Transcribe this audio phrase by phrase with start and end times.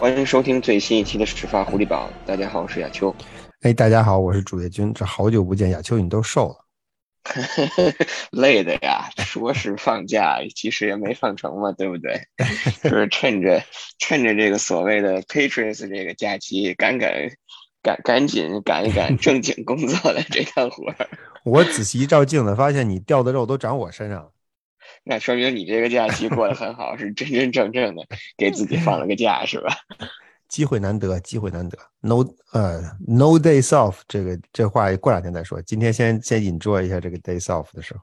[0.00, 2.08] 欢迎收听最新一期的《始发狐狸堡》。
[2.26, 3.14] 大家好，我是亚秋。
[3.60, 4.94] 哎，大家好，我是主页君。
[4.94, 6.56] 这好久不见，亚秋，你都瘦了。
[8.32, 12.18] 累的呀，说是放假，其实也没放成嘛， 对不对？
[12.82, 13.62] 就是趁着
[13.98, 17.12] 趁着这个所谓的 Patriots 这个假期，赶赶
[17.82, 21.10] 赶赶紧赶一赶正经工作的这趟活儿。
[21.44, 24.30] 我仔细一照镜子，发现你掉的肉都长我身上了。
[25.10, 28.06] 那说明你这个假期过得很好，是真真正正的
[28.36, 29.76] 给自己放了个假，是吧？
[30.46, 31.76] 机会难得，机会难得。
[32.00, 35.60] No，呃，No days off，这个这话过两天再说。
[35.62, 38.00] 今天先先 enjoy 一下这个 days off 的时候。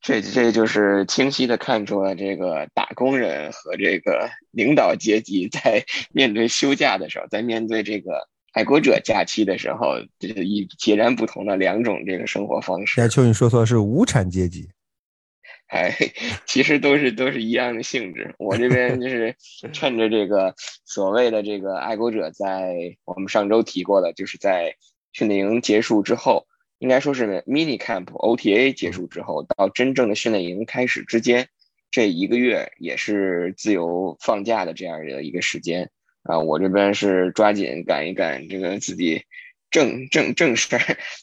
[0.00, 13.00] 这这就是清晰的看出了这个打工人和这个领导阶级在面对休假的时候，在面对这个爱国者假期的时候，这是一截然不同的两种这个生活方式。
[13.00, 14.68] 亚秋，你说错，是无产阶级。
[15.74, 15.92] 哎，
[16.46, 18.32] 其实都是都是一样的性质。
[18.38, 19.34] 我这边就是
[19.72, 24.76] 趁着这个所谓的这个爱国者，在我们上周提过的，就是在
[25.12, 26.46] 训练营结束之后，
[26.78, 31.48] 应该说是 mini camp OTA 结束之后，到真正的训练营开始之间，
[31.90, 35.90] 这一个月也是自由放假的这样的一个时间
[36.22, 36.38] 啊。
[36.38, 39.24] 我这边是抓紧赶一赶这个自己。
[39.74, 40.68] 正 正正是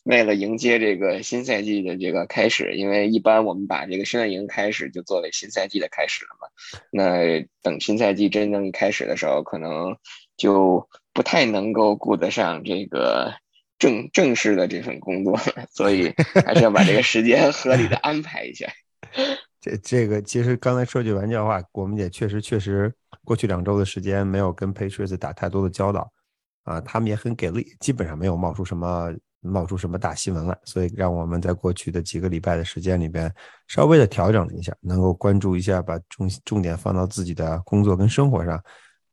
[0.04, 6.50] 为了迎接这个新赛季的这个开始，因为一般我们把这个训练营开始就作为新赛季的开始了嘛。
[6.92, 9.96] 那等新赛季真正一开始的时候，可能
[10.36, 13.34] 就不太能够顾得上这个
[13.80, 16.14] 正正式的这份工作了，所以
[16.46, 18.68] 还是要把这个时间合理的安排一下。
[19.62, 26.12] 这这个其实刚才说句玩笑话，我们也确实确实过去两周的时间没有跟 Patriots 打太多的交道。
[26.64, 33.34] 啊，他们也很给力，基本上没有冒出什么冒出什么大新闻来，所以让我们在过去的几个礼拜的时间里边，
[33.68, 38.64] 稍微的调整了一下，能够关注一下，把重重点放到自己的工作跟生活上，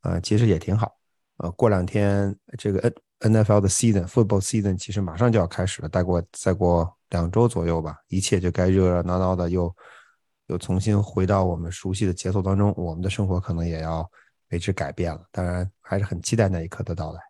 [0.00, 0.94] 啊，其实也挺好。
[1.38, 9.74] 呃，过两天这个 N N F L 的 season football season 其实马上就要开始了，再过再过两周左右吧，一切就该热热闹闹的又
[10.48, 14.08] 又重新回到我们熟悉的节奏当中，我们的生活可能也要
[14.50, 15.22] 为之改变了。
[15.30, 17.20] 当然，还是很期待那一刻的到来。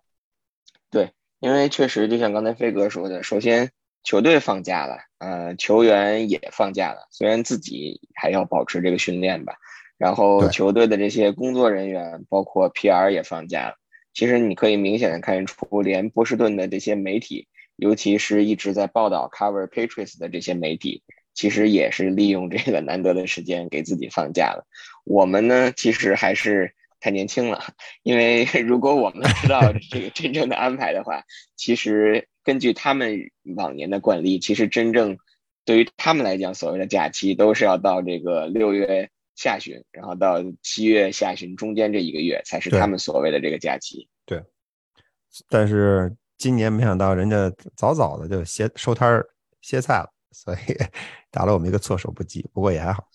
[1.40, 3.70] 对，因为确实就像刚才飞哥说的，首先
[4.02, 9.54] 球队放假了，呃，球员也放假了，虽然自己还要保持这个训练吧。
[9.98, 13.74] 然后球队的这些工作人员，包括 PR 也放假了。
[14.14, 21.02] 其实你可以明显的看出，连波士顿的这些媒体，尤其是一直在报道 Cover Patriots 的这些媒体，
[21.34, 24.66] 其实也是利用这个难得的时间给自己放假了。
[25.04, 26.74] 我们呢，其实还是。
[27.00, 27.62] 太年轻了，
[28.02, 29.60] 因为 如果我们知道
[29.90, 31.22] 这个真正的安排的话，
[31.56, 35.16] 其实根据他们往年的惯例，其实真正
[35.64, 44.08] 对于他们来讲，所谓的假期都是要到这个六月下旬，然后到七月下旬中间这一个月才是他们所谓的这个假期。
[44.26, 44.42] 对，
[45.48, 49.28] 但是今年没想到人家早早的就歇收摊儿
[49.60, 50.58] 歇菜了，所以
[51.30, 52.48] 打了我们一个措手不及。
[52.52, 53.08] 不过也还好。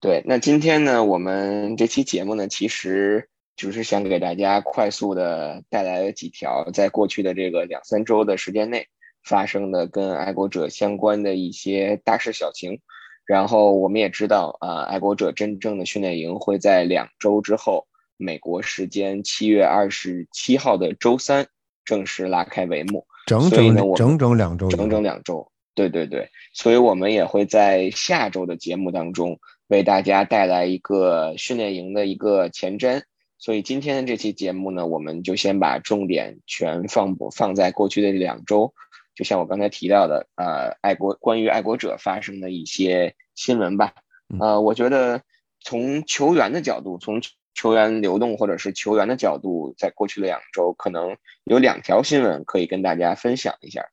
[0.00, 8.86] 对，那今天呢，我们这期节目呢，其实就是想给大家快速的带来几条在过去的这个两三周的时间内
[9.22, 12.80] 发生的跟爱国者相关的一些大事小情。
[13.26, 21.46] 然后我们也知道啊，爱国者真正的训练营会在两周之后，美国时间七月二十七号的周三
[21.84, 23.06] 正式拉开帷幕。
[23.26, 25.46] 整整整整两周，整整两周。
[25.74, 29.38] 对对对，所以我们也会在下周的节目当中。
[29.70, 33.04] 为大家带来一个训练营的一个前瞻，
[33.38, 38.74] 所以今天的这期节目呢，我们就先把重点全放放在过去的两周，
[39.14, 43.94] 就像我刚才提到的，呃，爱国关于爱国者发生的一些新闻吧。
[44.40, 45.22] 呃，我觉得
[45.60, 47.22] 从球员的角度，从
[47.54, 53.84] 球员流动或者是球员的角度，在过去的两周，可能有两条新闻可以跟大家分享一下。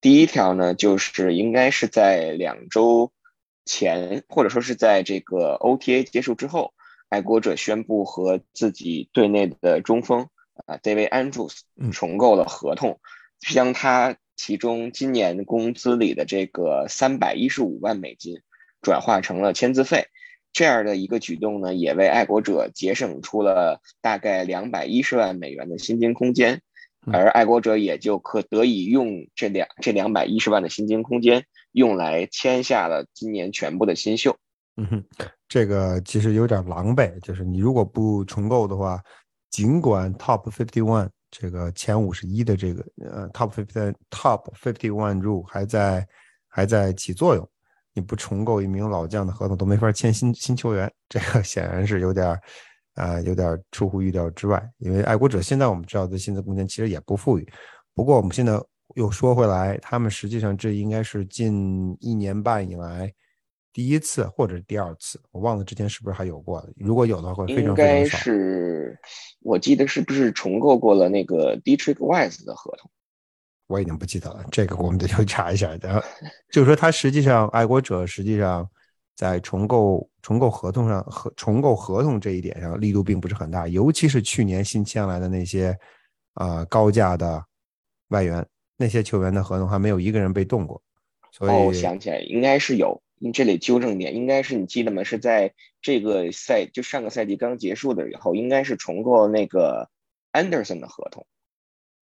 [0.00, 3.12] 第一条呢，就是应该是在两周。
[3.70, 6.74] 前或者说是在这个 OTA 结束之后，
[7.08, 10.26] 爱国者宣布和自己队内的中锋
[10.66, 11.60] 啊 David Andrews
[11.92, 12.98] 重构了合同，
[13.38, 18.40] 将他其中今年工资里的这个三百一十五万美金
[18.82, 20.08] 转化成了签字费，
[20.52, 26.60] 这样的一个举动呢，也为爱国者节省出了大概两百一十万美元的薪金空间，
[27.06, 31.44] 而爱国者也就可得以用这两这两百一十万的薪金空间。
[31.72, 34.36] 用来签下了今年全部的新秀。
[34.76, 35.04] 嗯哼，
[35.48, 39.02] 这个其实有点狼狈，就是你如果不重构的话，
[39.50, 46.06] 尽管 Top Fifty One 这个前五十一的这个呃 Top Fifty Top Fifty One rule 还在
[46.48, 47.46] 还在起作用，
[47.92, 52.26] 你不重构一名老将的合同都没法签新新球员，这个显然是有点
[52.94, 54.62] 啊，有点出乎预料之外。
[54.78, 57.46] 因为爱国者现在我们知道的薪资空间其实也不富裕。
[57.94, 58.58] 不过我们现在
[58.96, 63.12] 又说回来，他们实际上这应该是近一年半以来
[63.72, 66.66] 第一次或者第二次，我忘了之前是不是还有过。
[66.76, 67.96] 如果有的话，会非常非常。
[67.98, 68.98] 应该是，
[69.42, 72.90] 我记得是不是重构过了那个 Dietrich Wise 的合同？
[73.68, 75.72] 我已经不记得了，这个我们得去查一下。
[75.80, 76.02] 然后
[76.50, 78.68] 就是说，他实际上爱国者实际上
[79.14, 85.78] 在重构重构合同上和重构合同这一点上力度并不是很大，尤其是去年新签来的那些
[86.34, 87.40] 啊高价的
[88.08, 88.44] 外援，
[88.80, 90.80] 那些球员的合同还没有一个人被动过。
[91.40, 95.04] 哦，我想起来应该是有，你这里纠正点，应该是你记得吗？
[95.04, 99.90] 是在这个赛就上个赛季刚结束的以后，应该是重构那个
[100.32, 101.26] Anderson 的合同。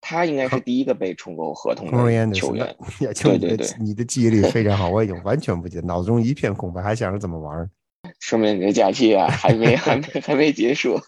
[0.00, 2.76] 他应该是第一个被重构合同的球员。
[3.00, 7.68] 对对对，你的记忆力非常好，我已经 完全不记得，脑子中一片空白，还想着怎么玩。
[8.20, 10.98] 说明你的假期啊， 还没还没还没结束，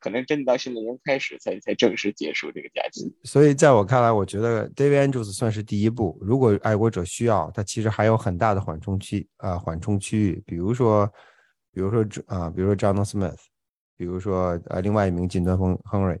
[0.00, 3.14] 可能真到训练营开始才才正式结束这个假期。
[3.24, 6.18] 所以在我看来，我觉得 David Andrews 算是第一步。
[6.20, 10.42] 如果爱国者需要，他其实还有很大的缓冲区啊，缓冲区域。
[10.46, 11.06] 比如说，
[11.72, 13.36] 比如说啊，比如说 John Smith，
[13.96, 16.18] 比如说呃，另外一名近端锋 Henry。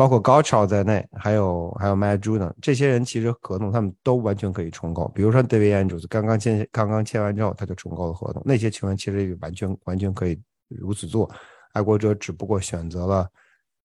[0.00, 5.06] 包括高超在内，还有还有 Matt Juden 这些人，其实合同他们都完全可以重构。
[5.14, 8.42] 比如说 David Andrews 刚刚签刚刚签完之后，他就重构了合同。
[8.46, 11.30] 那些球员其实也完全完全可以如此做。
[11.74, 13.28] 爱国者只不过选择了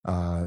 [0.04, 0.42] 啊，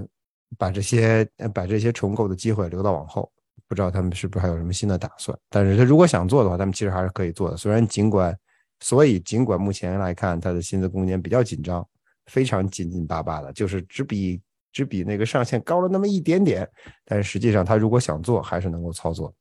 [0.57, 1.23] 把这些
[1.53, 3.31] 把这些重构的机会留到往后。
[3.69, 5.39] 不知道他们是不是还有什么新的打算？
[5.51, 7.59] 但是他如果想做的话，他们其实还是可以做的。
[7.59, 8.35] 虽然尽管
[8.81, 11.87] 所以尽管目前来看，他的薪资空间比较紧张，
[12.25, 14.41] 非常紧紧巴巴的，就是只比。
[14.79, 16.65] 只比那个上限高了那么一点点，
[17.05, 19.35] 但是实际上他如果想做，还是能够操作。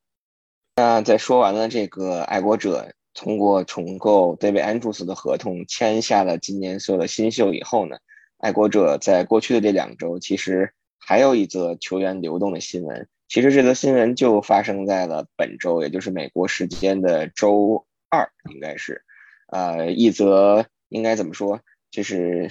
[0.77, 7.97] 那在说完了这个爱国者通过重构 David Andrews 的合同签下了今年所有的新秀以后呢，
[8.39, 13.07] 爱国者在过去的这两周其实还有一则球员流动的新闻。
[13.27, 19.03] 其实这则新闻就发生在了本周，也就是美国时间的周二，应该是，
[19.51, 21.59] 呃，一则应该怎么说，
[21.91, 22.49] 就是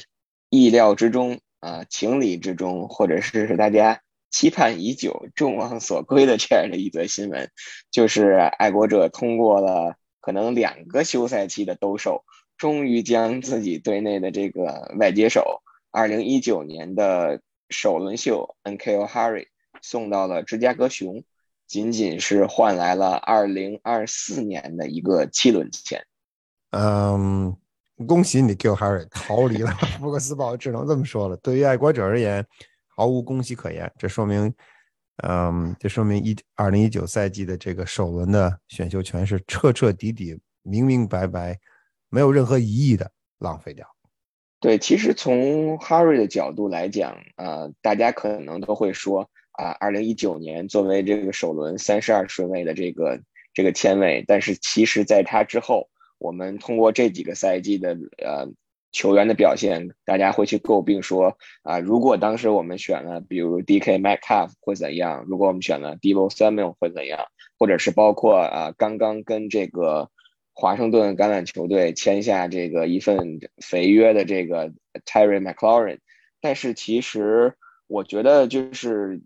[0.50, 1.41] 意料之中。
[1.67, 7.51] 啊，情理之中，或者是大家期盼已久、众望所归的这样的一则新闻，
[7.91, 12.25] 就是爱国者通过了可能两个休赛期的兜售，
[12.57, 15.61] 终于将自己队内的这个外接手，
[15.91, 19.05] 二零一九年的首轮秀 N.K.O.
[19.05, 19.47] Harry
[19.83, 21.25] 送到了芝加哥熊，
[21.67, 26.07] 仅仅是换来了二零二四年的一个七轮签。
[26.71, 27.57] 嗯。
[28.04, 31.37] 恭喜你 g i l Harry 逃离了 福克斯堡，只能这么说了。
[31.38, 32.44] 对于爱国者而言，
[32.94, 33.90] 毫无恭喜可言。
[33.98, 34.52] 这说明，
[35.26, 41.58] 嗯，这说明一二零一九赛季的这个首轮的选秀权是彻彻底底、明明白白、
[42.10, 43.87] 没有任何疑义的浪费掉。
[44.60, 53.19] 对，其实从 Harry 的角度来讲，呃，大家可能都会说啊，二零一九年作为这个首轮三十二顺位的这个
[53.54, 55.88] 这个签位，但是其实在他之后。
[56.19, 58.49] 我们通过这几个赛季的呃
[58.93, 63.99] 球员的表现，大家会去诟病说啊，如果当时我们选了比如 D.K.
[63.99, 65.25] Metcalf 会怎样？
[65.29, 67.27] 如果我们选了 Debo Samuel 会怎样？
[67.58, 70.11] 或者是包括啊刚刚跟这个
[70.55, 74.73] 华盛顿橄榄球队签下这个一份肥约的这个
[75.05, 75.99] Terry McLaurin，
[76.41, 77.55] 但是其实
[77.87, 79.20] 我觉得就是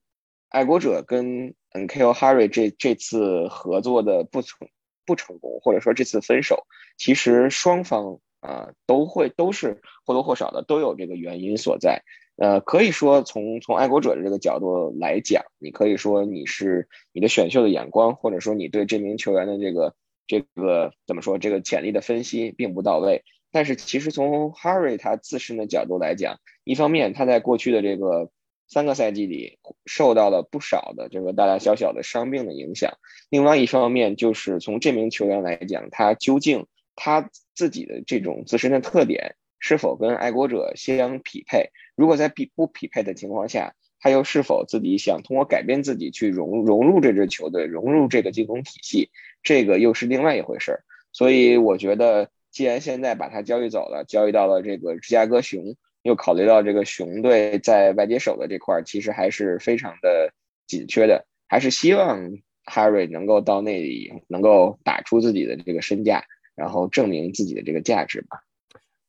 [0.49, 2.13] 爱国者跟 N.K.O.
[2.13, 4.69] Harry 这这次合作的不成。
[5.07, 6.67] 不成功，或者说这次分手，
[6.97, 12.03] 其实双方啊都会都是或多或少的都有这个原因所在。
[12.37, 19.95] 呃，可以说从从爱国者的这个角度来讲，你可以说你是你的选秀的眼光，或者说你对这名球员的这个
[20.27, 23.25] 这个怎么说这个潜力的分析并不到位。
[23.53, 28.31] 但是其实从 Harry 他自身的角度来讲，一方面他在过去的这个。
[28.71, 32.99] 三个赛季里受到了不少的这个大大小小的伤病的影响。
[33.29, 41.71] 另外一方面，就是从这名球员来讲，他究竟他自己的这种自身的特点是否跟爱国者相匹配？
[41.97, 49.11] 如果在匹不匹配的情况下，他又是否自己想通过改变自己去融融入这支球队，融入这个进攻体系？
[49.43, 50.85] 这个又是另外一回事儿。
[51.13, 55.75] 所以我觉得，既然现在把他交易走了，交易到了这个芝加哥熊。
[56.03, 60.33] 又考虑到这个熊队在外接手的这块儿其实还是非常的
[60.67, 62.31] 紧缺的，还是希望
[62.65, 66.23] Harry 能够到那里能够打出自己的这个身价，
[66.55, 68.41] 然后证明自己的这个价值吧。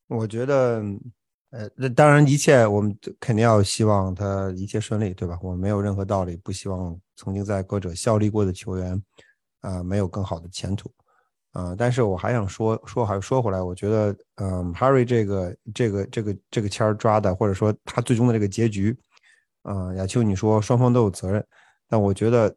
[0.08, 0.82] 我觉得，
[1.50, 5.38] 呃，那当然一切我们肯定要希望他一切顺利，对吧？
[5.42, 9.02] 我们没有任何道理不希望曾经在歌者效力过的球员
[9.60, 10.90] 啊没有更好的前途。
[11.52, 18.96] 啊，但是我还想说说，还说回来，我觉得，嗯，Harry 这个这个这个这个签儿抓的，或者说他最终的这个结局，
[19.60, 21.46] 啊，亚秋你说双方都有责任，
[21.86, 22.56] 但我觉得，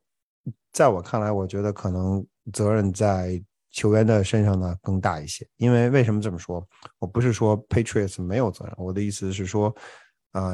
[0.71, 6.65] 在我看来，我觉得可能责任在球员的身上呢更大一些，因为为什么这么说？
[6.99, 9.75] 我不是说 Patriots 没有责任，我的意思是说，
[10.31, 10.53] 啊，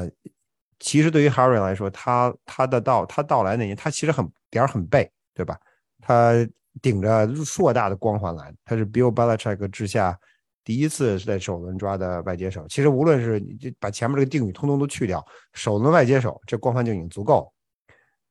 [0.80, 5.56] 其实对于 Harry 来说，他他的到他到来那年，他其实很点儿很背，对吧？
[6.00, 6.32] 他。
[6.80, 10.18] 顶着硕大的光环来，他是 Bill Belichick 之下
[10.64, 12.66] 第一次在首轮抓的外接手。
[12.68, 17.52] 其实无论是你把前面这个定语通通都去掉，首轮外接手这光环就已经足够。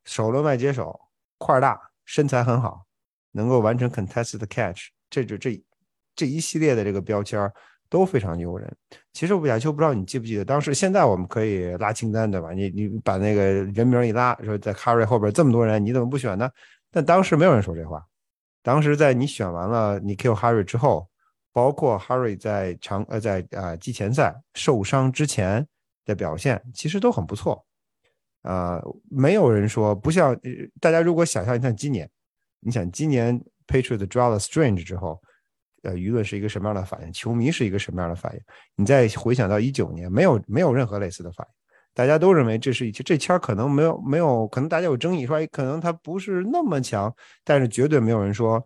[0.05, 0.99] 首轮外接手
[1.37, 2.83] 块大，身材很好，
[3.31, 5.63] 能够完成 contested catch，这就这
[6.15, 7.51] 这一系列的这个标签
[7.89, 8.75] 都非常诱人。
[9.13, 12.51] 其实亚秋不知道你记不记得，当时现在我们可以拉清单对吧？
[12.53, 16.49] 你你把那个人名一拉，说在 Harry 后边这么多人，你怎么不选呢？
[16.89, 18.03] 但当时没有人说这话。
[18.63, 21.09] 当时在你选完了你 kill Harry 之后，
[21.51, 25.67] 包括 Harry 在长呃在啊季前赛受伤之前
[26.05, 27.65] 的表现，其实都很不错。
[28.43, 30.35] 啊，没有人说不像
[30.79, 32.09] 大家如果想象一下今年，
[32.59, 35.21] 你想今年 Patriots draw 了 Strange 之后，
[35.83, 37.13] 呃，舆论是一个什么样的反应？
[37.13, 38.41] 球迷是一个什么样的反应？
[38.75, 41.60] 你再回想到一九年，没有没有任何类似的反应。
[41.93, 48.65] 大家都认为这是一这签可能没有没有可能大家有争议说可能他不是那么强，但是绝对没有人说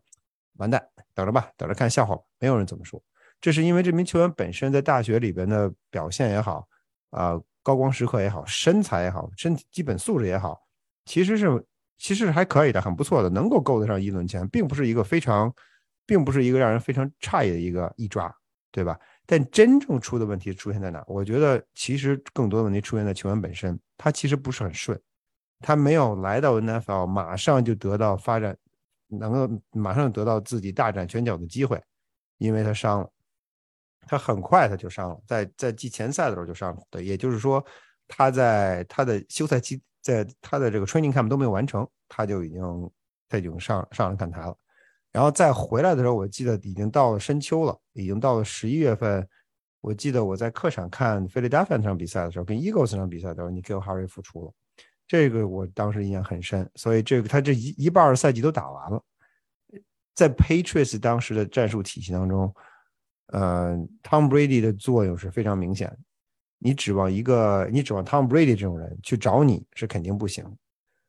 [0.57, 0.81] 完蛋，
[1.13, 3.01] 等着吧，等着看笑话吧，没有人这么说。
[3.41, 6.67] 这是因为这名球员本身在大学里边的表现也好，
[7.09, 10.59] 啊高光时刻也好，身材也好，身体基本素质也好，
[11.05, 11.65] 其实是
[11.97, 15.53] 其实还可以的，很不错的，能够够得上一轮签，并不是一个非常，
[16.05, 18.33] 并不是一个让人非常诧异的一个一抓，
[18.71, 18.99] 对吧？
[19.25, 21.03] 但真正出的问题出现在哪？
[21.07, 24.99] 我觉得其实更多的问题出现在球员本身，他其实不是很顺，
[25.59, 28.55] 他没有来到 NFL 马上就得到发展，
[29.07, 31.81] 能够马上得到自己大展拳脚的机会，
[32.37, 33.09] 因为他伤了，
[34.07, 37.65] 他很快他就伤了，在在季前赛的时候就伤了，对，也就是说
[38.07, 42.91] 他在他的休赛期，在他的这个 training camp 都没有完成，他就已经
[43.27, 44.55] 他已经上上了看台了。
[45.15, 49.25] 然后再回来的时候，我记得已经到了深秋了，已经到了十一月份。
[49.79, 54.51] 我记得我在客场看菲利达菲那场比赛的时候，跟 Eagles 那场比赛的时候，你给我 Harry 复出了，
[55.07, 56.69] 这个我当时印象很深。
[56.75, 59.01] 所以这个他这一一半的赛季都打完了，
[60.13, 62.53] 在 Patriots 当时的战术体系当中，
[63.27, 65.97] 呃，Tom Brady 的作用是非常明显的。
[66.59, 70.45] 你指望一个，你指望 Tom Brady 这种人去找你是肯定不行。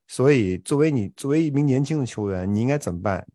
[0.07, 3.27] 所以作为你作为一名年轻的球员，你应该怎么办？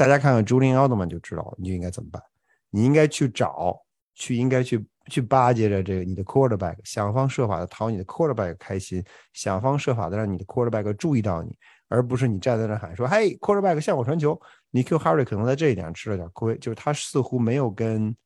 [0.00, 2.22] 大家看看朱林奥特曼就知道，你就应该怎么办？
[2.70, 3.78] 你应该去找，
[4.14, 9.04] 去应该去去巴结着这个你的 quarterback，想方设法的讨你的 quarterback 开心，
[9.34, 11.54] 想方设法的让你的 quarterback 注意到你，
[11.88, 14.40] 而不是你站在那喊说：“嘿，quarterback 向我传球。”
[14.72, 18.16] 你 Q Harry 可能在这一点吃了点亏，就是他似乎没有跟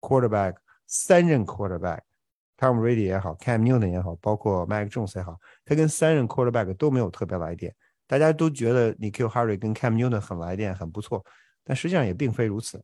[0.00, 0.54] quarterback
[0.86, 7.74] 三任 quarterback，Tom Brady 也好，Cam Newton 也好，包括 Mike Jones 也好，他跟三任 quarterback 都没有特别来电。
[8.06, 11.24] 大家都觉得你 Q Harry 跟 Cam Newton 很来电，很不错，
[11.64, 12.82] 但实际上也并非如此。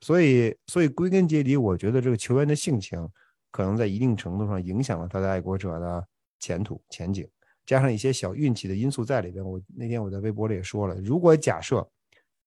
[0.00, 3.08] 所以，所以归根结底，我觉得这个球员的性情
[3.50, 6.06] 可能在一定程度上影响了他的爱国者的
[6.38, 7.28] 前途前景，
[7.66, 9.44] 加上一些小运气的因素在里边。
[9.44, 11.86] 我那天我在微博里也说了，如果假设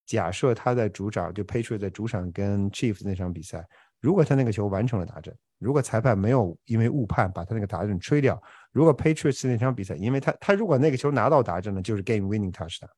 [0.06, 3.66] 假设他在主场就 Patriot 在主场跟 Chief 那场比赛。
[4.04, 8.40] 如果他那个球完成了达阵，如果裁判没有因为误判把他那个达阵吹掉，
[8.74, 12.90] 如果 Patriots 那场比赛，因为他他如果那个球拿到达阵了，就是 game winning touchdown。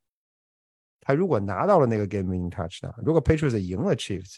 [1.02, 4.38] 他如果拿到了那个 game winning touchdown，如果 Patriots 赢了 Chiefs，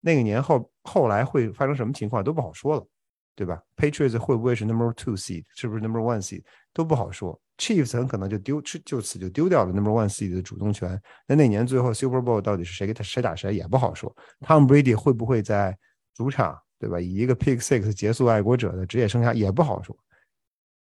[0.00, 2.86] 那个年后后来会发生什么情况都不好说了，
[3.34, 7.36] 对吧？Patriots 会不会是 number two seed，是不是 number one seed 都不好说。
[7.58, 11.02] Chiefs 很可能就丢就此就丢掉了 number one seed 的主动权。
[11.26, 14.14] 那那年最后 Super Bowl 到底是谁给他谁打谁也不好说。
[14.42, 15.76] Tom Brady 会不会在？
[16.16, 17.00] 主场对吧？
[17.00, 19.96] 以一个 pick six 结束爱国者的职业生涯也不好说。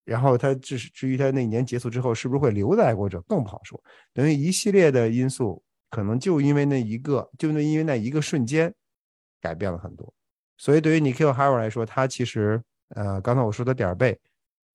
[0.06, 3.80] 然后他至至于他那年结束之后是不是会留在爱国者更不好说。
[4.14, 5.62] 等于一系列的因素，
[5.92, 8.74] 可能就因为那一个，就那因为那一个瞬间
[9.40, 10.12] 改变了很多。
[10.58, 12.60] 所以对于 Nikhil Harry 来说，他其实
[12.96, 14.20] 呃，刚才我说的点儿背，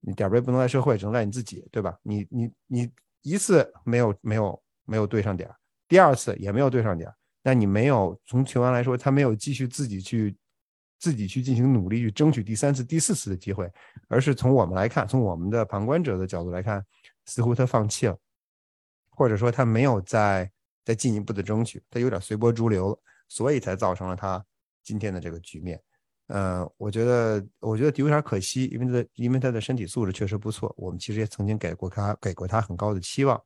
[0.01, 1.99] 你点儿背不能赖社会，只能赖你自己，对吧？
[2.03, 2.91] 你你你
[3.23, 5.57] 一次没有没有没有对上点儿，
[5.89, 7.17] 第二次也没有对上点儿。
[7.45, 10.35] 那你没有从球员来说，他没有继续自己去
[10.99, 13.71] 自己去进行努力去争取第三次、第四次的机会，
[14.09, 16.83] 而是从我们来看，从我们的旁观者的角度来看，
[17.27, 18.19] 似乎他放弃了，
[19.11, 20.51] 或者说他没有再
[20.87, 22.99] 再进一步的争取，他有点随波逐流，
[23.29, 24.43] 所以才造成了他
[24.83, 25.79] 今天的这个局面。
[26.29, 33.39] 嗯，我觉得我觉得有点可惜，因为他因为他的身体素质确实不错，我们其实也曾经给过他给过他很高的期望。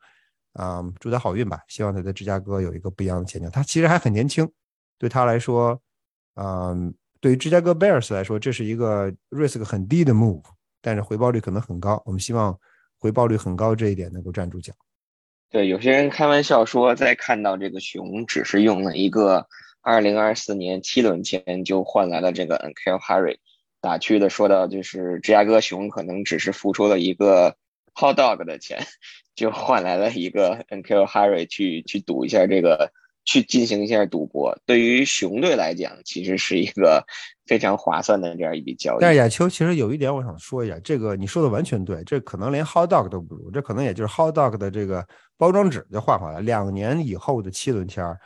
[0.59, 1.61] 啊，祝他好运吧。
[1.69, 3.49] 希望他在芝加哥有一个不一样的前景。
[3.50, 4.50] 他其实还很年轻，
[4.99, 5.81] 对他来说，
[6.35, 10.43] 嗯，对于芝加哥 Bears 来说，这是一个 risk 很低的 move，
[10.83, 12.03] 但是回报率可能很高。
[12.05, 12.59] 我们希望
[12.99, 14.73] 回报率很高这一点能够站住脚。
[15.50, 19.47] 对，有些人开玩笑说，在看到这个熊只是用了一个
[19.85, 23.38] 2024年七轮签就换来了这个 n k l Harry，
[23.81, 27.57] 打趣的说到，就是芝加哥熊可能只是付出了一个
[27.95, 28.85] hot dog 的钱，
[29.38, 32.90] 就换来了一个 n k l Harry 去去赌一下这个。
[33.30, 37.04] 去进行一下赌博，对于熊队来讲，其实是一个
[37.45, 39.02] 非常划算的这样一笔交易。
[39.02, 46.40] 但是亚秋，其实有一点我想说一下，这个你说的完全对，这可能连 hot dog 都不如，这可能也就是 hot dog 的这个包装纸就换回来。
[46.40, 48.18] 两年以后的七轮签儿，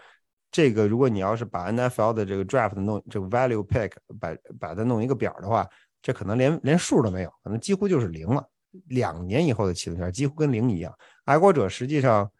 [0.52, 3.90] 这个如果你要是把 NFL 的这个 draft 弄这个 value pick
[4.20, 5.68] 把把它弄一个表的话，
[6.00, 8.48] 这可能连连数都没有，可能几乎就是零了。
[8.88, 10.92] 两年以后的七轮签几乎跟零一样。
[11.24, 12.30] 爱国者实际上。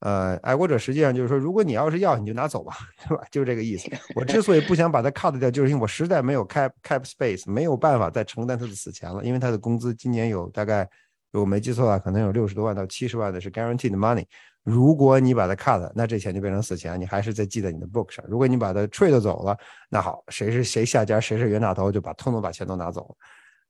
[0.00, 2.72] 呃，爱国者实际上就是说，如果你要是要，你就拿走吧，
[3.08, 3.24] 对吧？
[3.32, 3.90] 就是这个意思。
[4.14, 9.24] 我之所以不想把它 cut 掉，就是因为我实在没有 cap cap space，没有办法再承担他的死钱了。
[9.24, 10.88] 因为他的工资今年有大概，
[11.32, 14.24] 如果没记错的话，可能有六十多万到七十万的是 guaranteed money。
[14.62, 18.24] 如果你把它 cut，那这钱就变成死钱，你还是在记在你的 book 上。
[18.28, 19.58] 如果你把它 trade 走了，
[19.90, 23.16] 那好，谁是谁下家，谁是冤大头，就把通通把钱都拿走了。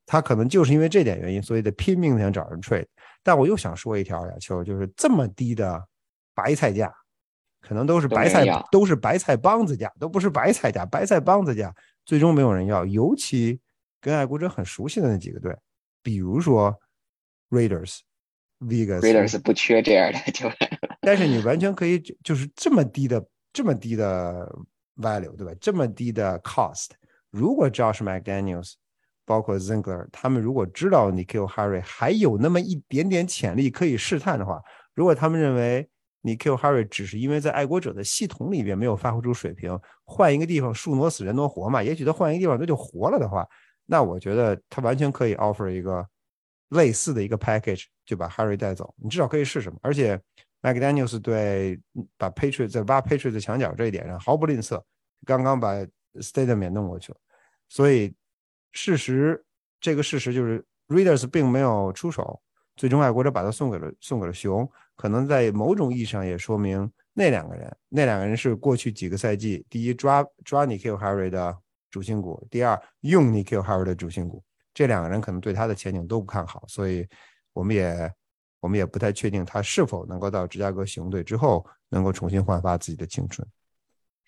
[0.09, 2.87] 他可能就是因为这点原因，所以得拼命想找人 trade。
[3.23, 5.87] 但我又想说一条呀，球就是这么低的。
[6.41, 6.89] 白菜价，
[7.61, 11.75] 可能都是白菜，都是白菜帮子价，都不是白菜价，白菜帮子价，
[12.05, 12.87] 最终没有人要。
[12.87, 13.59] 尤其
[14.01, 15.53] 跟爱国者很熟悉的那几个队，
[16.01, 16.73] 比如说
[17.51, 18.03] Raiders、
[18.61, 19.01] Vegas。
[19.01, 24.49] Raiders 不缺这样的球员， 但是你完全可以，就是这么低的、这么低的
[24.99, 25.53] value，对吧？
[25.61, 26.91] 这么低的 cost，
[27.33, 28.75] 如果 Josh McDaniels，
[29.29, 34.59] 包括 Zinger，他们如果知道 Nikhil Harry 还有那么一点点潜力可以试探的话，
[34.95, 35.87] 如果他们认为
[36.23, 41.83] 你 Kill Harry 只是因为在爱国者的系统里边没有发挥出水平，换一个地方树挪死人挪活嘛？
[41.83, 43.47] 也许他换一个地方他就活了的话，
[43.85, 46.05] 那我觉得他完全可以 offer 一个
[46.71, 48.95] 类似的一个 package，就把 Harry 带走。
[48.97, 49.77] 你至少可以试试嘛。
[49.83, 50.19] 而且
[50.63, 51.79] McDaniel's 对
[52.17, 54.83] 把 Patriot 在挖 Patriot 的墙角这一点上毫不吝啬，
[55.27, 55.75] 刚刚把
[56.15, 57.19] Stadium 也弄过去了。
[57.69, 58.13] 所以
[58.73, 59.45] 事实
[59.81, 62.41] 这个事实就是 Readers 并没有出手，
[62.77, 64.69] 最终爱国者把他送给了送给了熊。
[64.97, 71.57] 可能在某种意义上也说明那两个人，那两个人是过去几个赛季，第一抓抓 n i k i l Harry 的
[71.91, 74.43] 主心骨，第二用 Nikhil Harry 的主心骨，
[74.75, 77.07] 这两个人可能对他的前景都不看好，所以
[77.53, 78.13] 我们也
[78.61, 83.47] 我们也不太确定他是否能够到芝加哥熊队之后能够重新焕发自己的青春。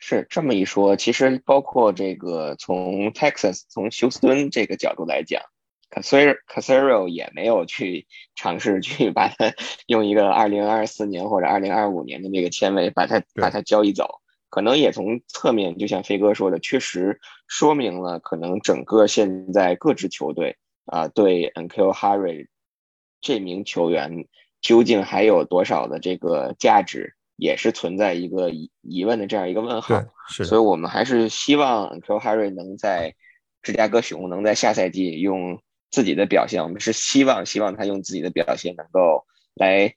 [0.00, 5.42] 是这么一说，其实包括这个从 Texas 从休斯敦这个角度来讲。
[5.92, 9.52] Casero 也没有去尝试去把它
[9.86, 22.46] 用一个二零二四年或者二零二五年的这个签位把它把它交易走，可能也从侧面，就像飞哥说的，确实说明了可能整个现在各支球队啊对 n k l Harry
[23.20, 24.28] 这名球员
[24.60, 30.00] 究竟还有多少的这个价值，也是存在一个疑疑问的这样一个问号。
[30.29, 33.14] 是，所以我们还是希望 l Harry 能在
[33.62, 35.61] 芝加哥熊能在下赛季用。
[35.92, 39.92] 自己的表现，我们是希望希望他用自己的表现能够来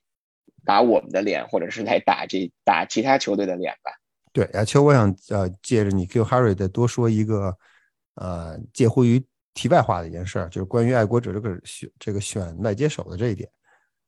[0.64, 3.92] 打我们的脸，或者是来打这打其他球队的脸吧。
[4.32, 7.56] 对，亚秋，我想呃借着你 Q Harry 再多说一个
[8.16, 13.48] 呃介乎于题外话的一件事，就是关于爱国者这个选这个选外接手的这一点。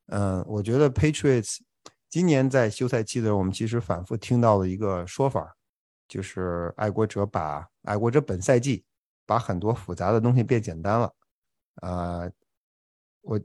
[0.08, 1.58] 嗯，我觉得 Patriots
[2.16, 5.54] 今年在休赛期的时候，我们其实反复听到了一个说法，
[6.08, 8.82] 就是爱国者把爱国者本赛季
[9.26, 11.12] 把很多复杂的东西变简单了。
[11.82, 12.22] 啊，
[13.20, 13.38] 我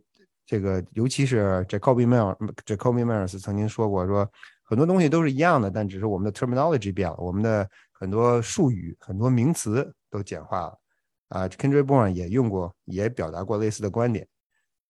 [0.46, 4.32] 这个尤其是 Jacoby Myers，Jacoby Myers 曾经说过，说
[4.64, 10.80] 很多东西都是一样的，但只是我们的 terminology 变了，我们的很多术语、很多名词都简化了。
[11.28, 14.26] 啊，Kendrick Bourne 也用过，也表达过类似的观点。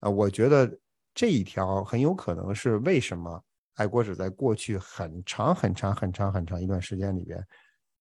[0.02, 0.72] 啊，我觉得
[1.16, 3.44] 这一条很有可能是为什么
[3.76, 7.44] 爱国者在过去很长、很长、很长、很长一段时间里边，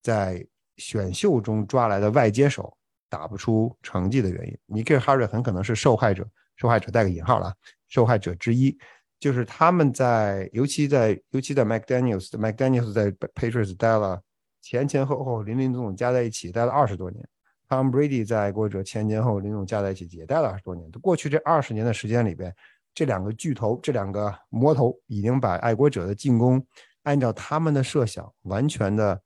[0.03, 2.77] 在选秀中抓来的外接手。
[3.13, 7.53] 打不出成绩的原因，尼克·哈瑞很可能是受害者，受害者带个引号了，
[7.89, 8.79] 受害者之一，
[9.19, 14.23] 就是他们在，尤其在，尤其在 McDaniel's，McDaniel's 在 Patriots 待了
[14.63, 17.29] 前前后后，林林总总加在一起待了二十多年
[17.69, 22.55] ，Tom Brady 在爱国者前前后后林总加在一起也待了二十多年，过去这二十年的时间里边，
[22.95, 26.65] 这两个巨头，这两个魔头已经把爱国者的进攻
[27.03, 29.21] 按照他们的设想完全的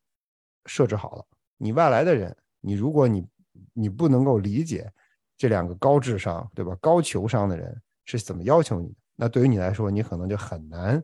[0.66, 3.26] 设置好了，你外来的人，你如果你
[3.72, 4.90] 你不能够理解
[5.36, 6.76] 这两个高智商，对吧？
[6.80, 8.94] 高球商的人是怎么要求你的？
[9.16, 11.02] 那对于你来说，你可能就很难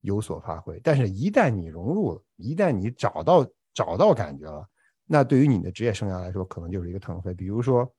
[0.00, 0.80] 有所发挥。
[0.82, 4.66] 但是，一旦你融入了，一旦你找到找到感觉了，
[5.06, 7.32] 那对于你的职业生涯来说，可能就是一个腾飞。
[7.34, 7.90] 比如说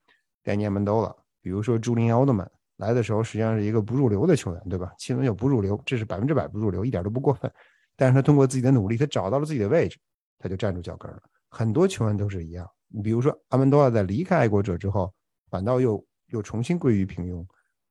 [0.43, 4.93] 丹尼尔·门多拉，比如说朱林·奥特曼来的时候，实际上是一个不入流的球员，对吧？
[4.97, 7.51] 七轮秀不入流，这是百分之百不入流，一点都不过分。
[7.97, 9.99] 但是他通过自己的努力，他找到了自己的位置，
[10.39, 11.21] 他就站住脚跟了。
[11.49, 12.65] 很多球员都是一样。
[12.87, 15.13] 你比如说阿门多拉在离开爱国者之后，
[15.49, 17.45] 反倒又又重新归于平庸，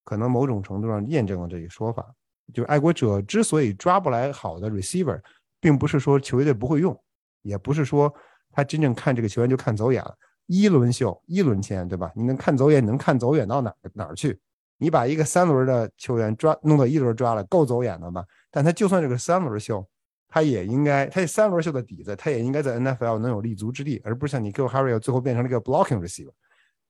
[0.05, 2.15] 可能某种程度上验证了这一说法。
[2.55, 5.21] 就是爱国者之所以抓不来好的 receiver，
[5.61, 6.99] 并不是说球队不会用，
[7.43, 8.13] 也不是说
[8.51, 10.17] 他真正看这个球员就看走眼了。
[10.47, 12.11] 一轮秀，一轮签，对吧？
[12.17, 14.41] 你能看走眼，能看走眼到哪哪儿去？
[14.79, 18.25] 你把一个三轮的球员抓弄到一轮抓了，够走眼的吗？
[18.51, 19.87] 但他就算是个三轮秀。
[20.31, 26.33] 他也应该，他这三轮秀的底子，他也应该在 NFL 能有立足之地，而不是像你 Q Harry 最后变成了一个 blocking receiver。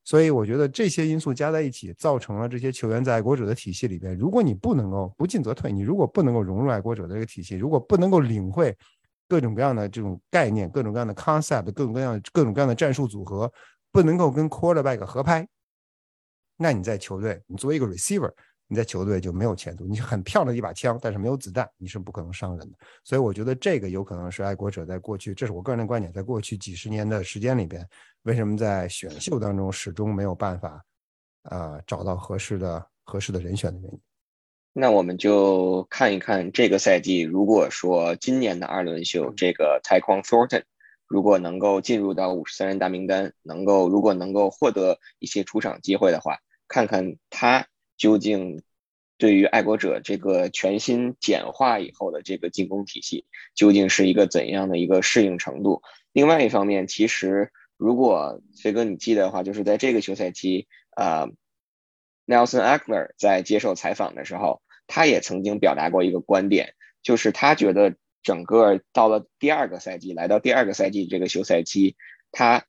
[0.02, 8.76] 所以我觉得这些因素加在一起，造成了这些球员在爱国者的体系里边，如果你不能够不进则退，你如果不能够融入爱国者的这个体系，如果不能够领会
[9.28, 13.48] 各种各样的这种概念、各种各样的 concept、各种各样各种各样的战术组合，
[13.92, 15.46] 不能够跟 quarterback 合拍，
[16.58, 18.30] 那你在球队，你作为一个 receiver。
[18.70, 19.86] 你在球队就没有前途。
[19.86, 22.76] 你很漂亮的一把枪，但是没有子弹，你是不可能伤人的。
[23.02, 27.82] 所以我觉得这个有可能是爱国者在过去，这是我个人的观点，在过去几十年的时间里边，
[28.24, 30.84] 为什么在选秀当中始终没有办法，
[31.44, 33.98] 呃，找到合适的合适的人选的原因。
[34.74, 40.64] 那我们就看一看这个赛季，如果说今年的二轮秀这个 t y q u o n Thornton
[41.06, 46.36] 如果能够进入到五十三人大名单，能够如果能够获得一些出场机会的话，
[46.68, 47.66] 看看他。
[47.98, 48.62] 究竟
[49.16, 53.26] 对于爱国者这个全新简化以后的这个进攻体系，
[53.56, 55.82] 究竟是一个怎样的一个适应程度？
[56.12, 61.26] 另外一方面，其实如果飞哥你记得的话，就是在这个休赛期，呃
[62.24, 71.96] ，Nelson Aguilar 在接受采访的时候，他也曾经表达过一个观点，就是他觉得整个到了第二个赛季，来到第二个赛季这个休赛期，
[72.30, 72.64] 他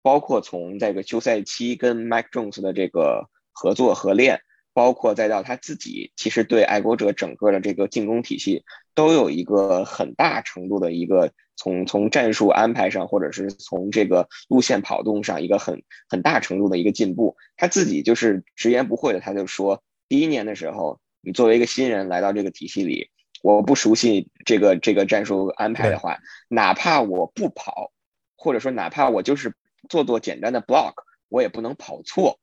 [0.00, 4.40] 包括从这个休赛期跟 Mike Jones 的这个合作合练。
[4.74, 17.36] 包括再到他自己，其实对爱国者整个的这个进攻体系都有一个很大程度的一个从从战术安排上，或者是从这个路线跑动上一个很很大程度的一个进步。
[17.58, 23.10] 他自己就是直言不讳的，他就说，第一年的时候，你作为一个新人来到这个体系里，
[23.42, 27.92] 我不熟悉这个这个战术安排的话，哪怕我不跑，
[28.36, 29.54] 或者说哪怕我就是
[29.90, 30.94] 做做简单的 block，
[31.28, 32.38] 我也不能跑错。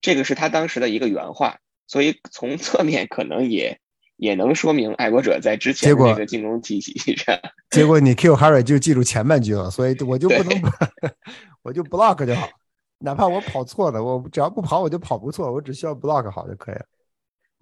[0.00, 1.58] 这个是他当时的一个原话。
[1.86, 3.80] 所以从侧面可能也
[4.16, 7.36] 也能说明爱国者在之前那个进攻体系上，
[7.70, 10.62] 结果你 Q Harry 就记住前半句了，所以我就不能，
[11.62, 12.48] 我就 block 就好，
[13.00, 16.84] 哪怕我跑错了，我只要不跑我就跑不错，我只需要 block 好就可以了。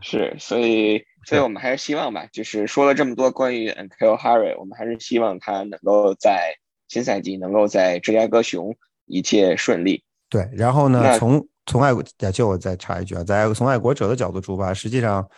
[0.02, 10.04] 是，所以所以我们还是希望吧，就是说了这么多关于 Q Harry，我们还是希望他能够在新赛季能够在芝加哥熊一切顺利。
[10.28, 12.02] 对，然后呢，从从爱国，
[12.32, 15.28] 就我再插一句啊，在从爱国者的角度出发，实际上，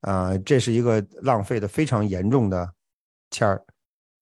[0.00, 2.68] 呃，这是一个浪费的非常严重的
[3.30, 3.64] 签儿。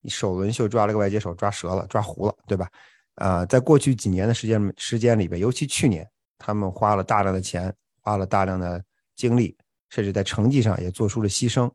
[0.06, 2.68] 首轮秀抓了个外接手，抓折了，抓糊了，对吧？
[3.14, 8.84] 啊，在过去几年的时间时间里边，尤其去年，他们花了大量的钱，花了大量的
[9.16, 9.56] 精力，
[9.88, 11.72] 甚至在成绩上也做出了牺牲，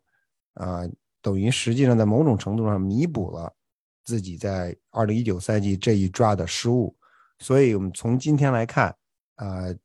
[0.54, 0.84] 啊，
[1.19, 3.52] 等于实际上在某种程度上弥补了
[4.06, 6.95] 自己在二零一九赛季这一抓的失误。
[7.39, 8.95] 所以我们从今天来看。
[9.39, 9.75] 呃，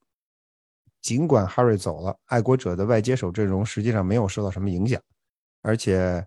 [1.01, 5.01] 尽管 Harry 走了，爱国者的外接手阵容实际上没有受到什么影响，
[5.63, 6.25] 而且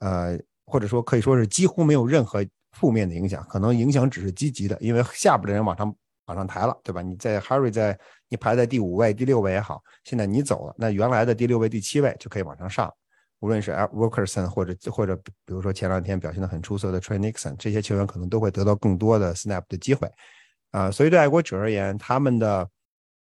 [0.00, 5.94] 呃，或者说可以说是几乎没有任何负面的影响，可能影响只是积极的，因为下边的人往上
[6.26, 7.02] 往上抬了，对吧？
[7.02, 12.94] 你在 Harry 在你排在第五位、第六位也好，现在你走了，那原来的第六位、第七位就可以往上上，
[13.40, 20.08] 无论是 Wilkerson 或者或者比如说前两天表现的很出色的 Trey Nixon，这些球员可能都会得到更多的 snap 的机会。
[20.70, 22.70] 啊，所以对爱国者而言，他们的，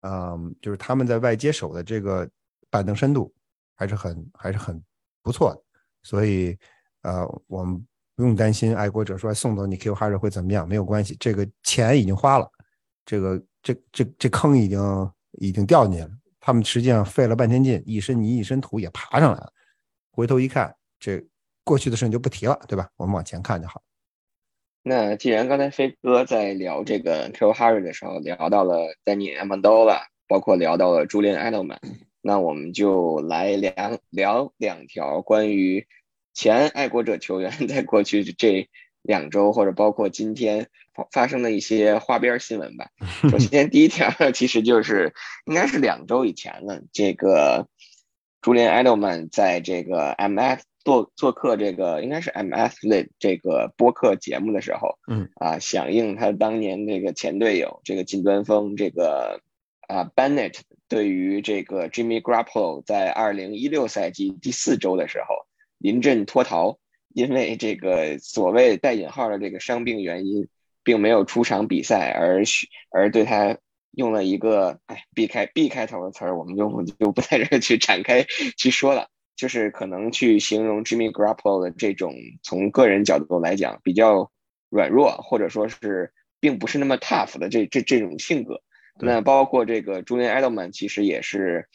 [0.01, 2.29] 嗯，就是他们在外接手的这个
[2.69, 3.33] 板凳深度
[3.75, 4.81] 还是很还是很
[5.23, 5.61] 不错的。
[6.03, 6.57] 所以，
[7.01, 7.83] 呃，我们
[8.15, 12.49] 不用担心爱国者说送走你 Q 哈瑞会怎么样，没有关系，这个钱已经花了，
[13.05, 16.09] 这个这这这坑已经已经掉进去了。
[16.39, 19.53] 他们实际上费了半天劲，一身泥一身土也爬上来了。
[20.11, 21.23] 回头一看，这
[21.63, 22.89] 过去的事情就不提了，对吧？
[22.97, 23.81] 我们往前看就好。
[24.83, 31.77] 那既然刚才飞哥在聊这个 Q Harry 的时候聊到了 Danny Amendola，包括聊到了 Julian Edelman，
[32.21, 33.73] 那我们就来聊
[34.09, 35.85] 聊两条关于
[36.33, 38.69] 前爱国者球员在过去这
[39.03, 40.67] 两周或者包括今天
[41.11, 42.89] 发生的一些花边新闻吧。
[43.29, 45.13] 首先第一条其实就是
[45.45, 47.67] 应该是两周以前了，这个
[48.41, 59.41] Julian Edelman 在这个 MF 做做客这个应该是 M Athlete 这个播客节目的时候，嗯啊，响应他当年那个前队友这个近端锋这个
[59.87, 65.35] 啊 Bennett 对于这个 Jimmy Garoppolo 在二零一六赛季第四周的时候
[65.77, 66.79] 临阵脱逃，
[67.13, 70.47] 因为这个所谓带引号的这个伤病原因，
[70.83, 72.43] 并没有出场比赛，而
[72.91, 73.57] 而对他
[73.91, 78.25] 用了一个哎 B 开 B 开头的词儿，我们就就不在这去展开
[78.57, 79.07] 去说了。
[79.35, 82.13] 就是可能去形容 Jimmy Garoppolo 的这种
[82.43, 84.31] 从个人角度来讲比较
[84.69, 88.61] 软弱，或者说是并不是那么 tough 的这这这种性格。
[88.99, 91.67] 那包括这个 Julian Edelman 其实也是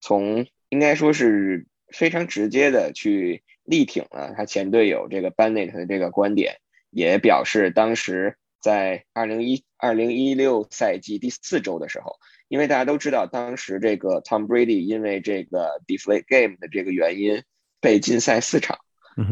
[0.00, 6.58] 从应该说是非常直接的去力挺了他前队友这个 Bennett 的这个观点，
[6.90, 12.16] 也表示当时在二零一二零一六赛季第四周的时候。
[12.48, 17.42] 因为大家都知道，当时这个 Tom Brady 因为这个 deflate game 的这个原因
[17.78, 18.78] 被禁赛四场。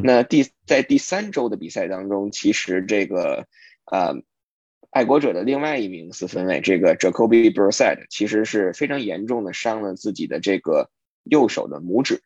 [0.03, 3.47] 那第在第三周的比赛当中，其实这个
[3.91, 4.17] 呃
[4.91, 10.91] 爱国者的另外一名四分卫这个 Jacoby Brissett 其实是非常严重的伤了自己的这个
[11.23, 12.21] 右手的拇指，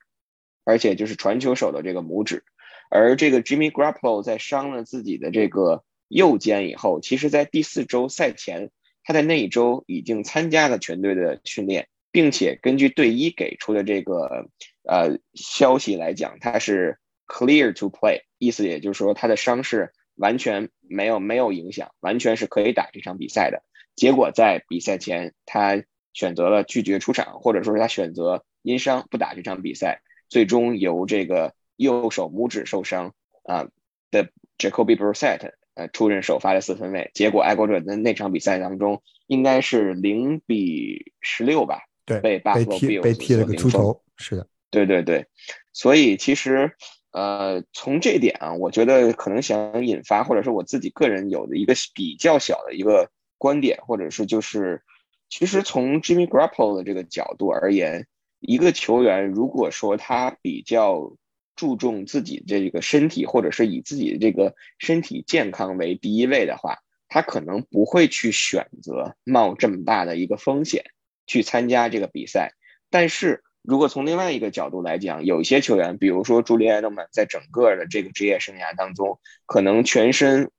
[0.65, 2.43] 而且就是传球手的这个拇指。
[2.89, 8.71] 而这个 Jimmy Garoppolo 在伤了自己的这个右肩以后，其实在第四周赛前。
[9.11, 14.47] 他在那一周已经参加了全队的训练，并且根据队医给出的这个
[14.85, 23.65] 呃消息来讲，他是 clear to play，意思也就是说他的伤势完全没有没有影响，完全是可以打这场比赛的。
[23.97, 33.67] 结果在比赛前，他选择了拒绝出场，或者说是他选择因伤不打这场比赛，最终由这个右手拇指受伤啊
[34.13, 35.51] 的 Jacoby Brissett。
[35.75, 41.83] 呃，出任首发的四分卫，结果爱国者的那场比赛当中，应该是零比十六吧？
[42.05, 45.27] 对，被巴被踢被踢了个出头，是的，对对对。
[45.73, 46.73] 所以其实，
[47.13, 54.83] 呃，从这点啊，我觉得可能想引发，或者是我自己个人有的一个比较小的一个观点，或者是就是，
[55.29, 58.07] 其实从 Jimmy Garoppolo 的这个角度而言，
[58.41, 61.13] 一个球员如果说他比较。
[61.61, 70.87] 注重自己这个身体，或者是以自己的这个身体健康为第一位的话，他可能不会去选择冒这么大的一个风险
[71.27, 72.55] 去参加这个比赛。
[72.89, 80.51] 但是如果从另外一个角度来讲，有一些球员，比如说朱利安·德曼，在整个的这个职业生涯当中，可能全身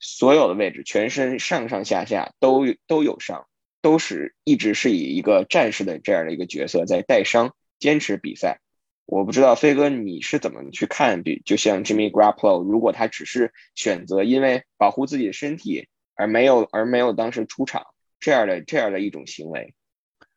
[0.00, 3.46] 所有的位置，全身上上下下都都有伤，
[3.82, 8.60] 都是一直是以一个战士的这样的一个角色在带伤坚持比赛。
[9.10, 17.82] 我不知道飞哥你是怎么去看，比就像 Jimmy Garoppolo，如果他只是选择因为保护自己的身体而没有而没有当时出场
[18.20, 19.74] 这样的这样的一种行为，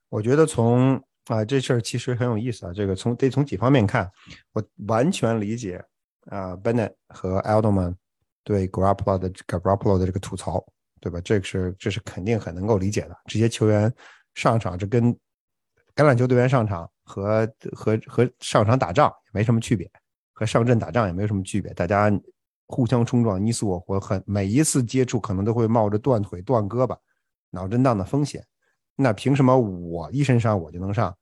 [0.08, 4.10] 我觉得从啊这事儿其实很有意思啊，这个从得从几方面看，
[4.54, 5.84] 我完全理解
[6.28, 7.94] 啊 Bennett 和 Edelman
[8.46, 10.66] 对 Garoppolo 的 Garoppolo 的这个吐槽，
[11.02, 11.20] 对吧？
[11.26, 13.94] 这个是这是肯定很能够理解的，这些球员
[14.34, 15.14] 上场这跟
[15.94, 16.90] 橄榄球队员上场。
[17.12, 19.90] 和和和上场打仗也没什么区别，
[20.32, 22.10] 和上阵打仗也没有什么区别，大家
[22.68, 26.98] 互相冲撞，你死我活，很每一次接触可能都会冒着断腿、断胳膊、
[27.50, 28.42] 脑震荡的风险。
[28.96, 31.14] 那凭什么我一身伤我就能上？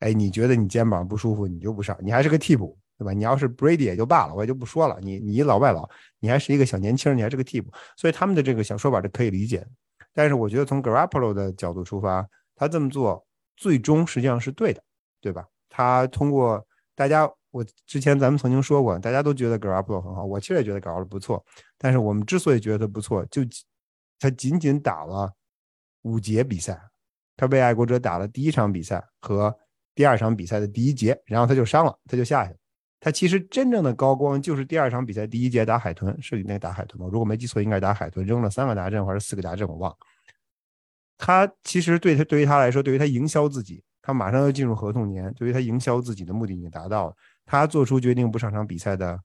[0.00, 1.96] 哎，你觉得你肩膀不舒服你就不上？
[2.02, 3.12] 你还是个替补，对吧？
[3.12, 4.98] 你要是 Brady 也就罢了，我也就不说了。
[5.00, 9.66] 你你老外老，你还是一个小年轻，你还是个替补，所以他们的这个小说法是可以理解。
[10.12, 13.24] 但是我觉得从 Garoppolo 的角度出发，他这么做
[13.56, 14.82] 最终实际上是对的。
[15.20, 15.44] 对吧？
[15.68, 21.44] 他通过大家，我之前咱们曾经说过，大家都觉得 Garoppolo 很好，我其实也觉得 Garoppolo 不错。
[21.78, 23.42] 但是我们之所以觉得他不错，就
[24.18, 25.30] 他仅仅打了
[26.02, 26.80] 五节比赛，
[27.36, 29.54] 他被爱国者打了第一场比赛和
[29.94, 32.56] 第二场比赛的第一节，然后他就伤了，他就下去了。
[32.98, 37.08] 他其实真正的高光就是第二场比赛第一节打海豚，是那打海豚吗？
[37.12, 39.96] 如果没记错，应该打海豚，扔了三个大阵还是四个大阵，我忘了。
[41.18, 43.82] 他其实对他对于他来说，对于他营销自己。
[44.06, 47.14] 他马上要进入合同年，对于他营销自己的目的已经达到了。
[47.44, 49.20] 他做出决定不上场比赛的，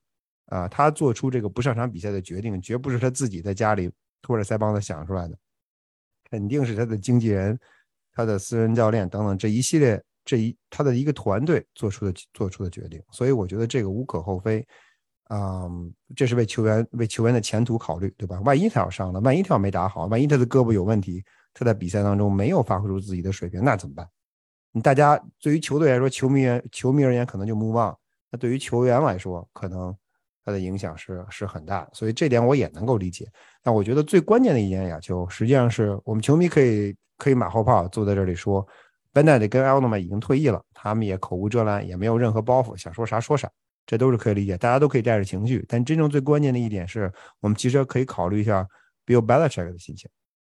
[0.46, 3.88] 啊，他做出这个不上场比赛的决定，绝不是他自己在家里
[4.20, 5.38] 托着腮帮子想出来的，
[6.28, 7.56] 肯定是他的经纪人、
[8.12, 13.00] 他的私人教练等等这一系列这一他的一个团队做出的做出的决定。
[13.12, 14.66] 所以我觉得这个无可厚非，
[15.30, 18.40] 嗯，这是为球员为球员的前途考虑，对吧？
[18.40, 21.22] 万一他要伤了，万一他要没打好，万一他的胳膊有问题，
[21.54, 24.04] 他在比赛当中没有发挥出自己的水平，那怎么办？
[24.80, 27.92] 大家对于球队来说，球迷球迷而言可能就目望；
[28.30, 29.94] 那对于球员来说，可能
[30.44, 31.86] 他的影响是是很大。
[31.92, 33.28] 所以这点我也能够理解。
[33.62, 38.66] 但我觉得最关键的一点呀，就实际上是我们球迷可以可以马后炮坐在这里说
[39.12, 43.50] ，Benet 跟 Eldman 已经退役了，他们也口无遮拦，也没有任何包袱，想说啥说啥。
[43.84, 45.64] 这都是可以理解，大家都可以带着情绪。
[45.68, 48.66] 但真正最关键的一点是我们其实可以考虑一下
[49.04, 50.08] Bill Belichick 的心情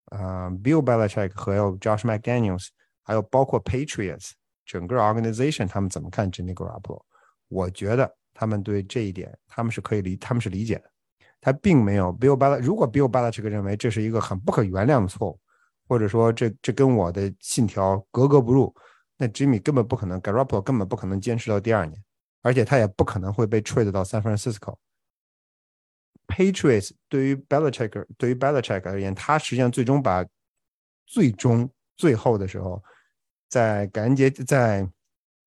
[0.05, 2.67] 啊，Bill Belichick 和 Josh McDaniels，
[3.05, 4.31] 还有包括 Patriots
[4.65, 7.01] 整个 organization 他们怎么看 Jimmy Garoppolo，
[7.47, 10.91] 我觉得他们对这一点他们是可以理，他们是理解的。
[11.39, 15.39] 他并没有 Bill b a l a 如果 Bill b a l a 认为这是一个很不可原谅的错误，
[15.87, 18.73] 或者说这这跟我的信条格格不入，
[19.17, 22.03] 那 Jimmy 根本不可能 Garoppolo 根本不可能坚持到第二年，
[22.41, 24.75] 而且他也不可能会被 trade 到 San Francisco。
[26.27, 30.25] Patriots 对于 Belichick 对于 Belichick 而言，他实际上最终把
[31.05, 32.83] 最终最后的时候
[33.55, 34.85] 在感恩节在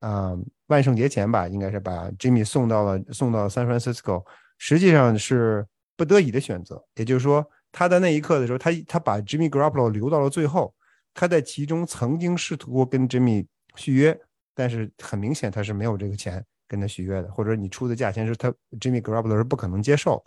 [0.00, 0.34] 啊
[0.68, 4.24] 万圣节前吧，应该是把 Jimmy 送到了送到 San Francisco，
[4.56, 6.82] 实际上是不得已的选择。
[6.94, 10.74] 也就是说，他在那一刻的时候，他他把 Jimmy Garoppolo 留到了最后。
[11.12, 14.18] 他在其中曾经试图过跟 Jimmy 续约，
[14.54, 16.42] 但是很明显他是没有这个钱。
[16.70, 20.22] 跟他续约的，或者你出的价钱是他 Jimmy Garoppolo 是不可能接受，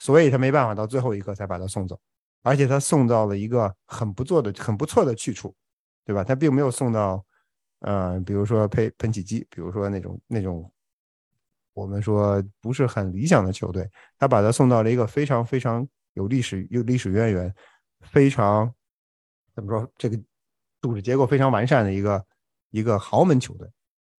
[0.00, 1.96] 所以他没办法到最后一刻才把他送走，
[2.42, 5.54] 而且他送到了一个很不错的、很不错的去处，
[6.06, 6.22] 对吧？
[6.22, 7.22] 他并没有送到，
[7.80, 10.72] 呃，比如说喷喷气机，比如说那种那种
[11.74, 17.52] 我们说不是很理想的球队，他把他送到了一个非常非常有历史、有历史渊源、
[18.02, 18.72] 非常
[19.52, 20.16] 怎么说这个
[20.80, 22.24] 组织结构非常完善的一个
[22.70, 23.68] 一个豪门球队。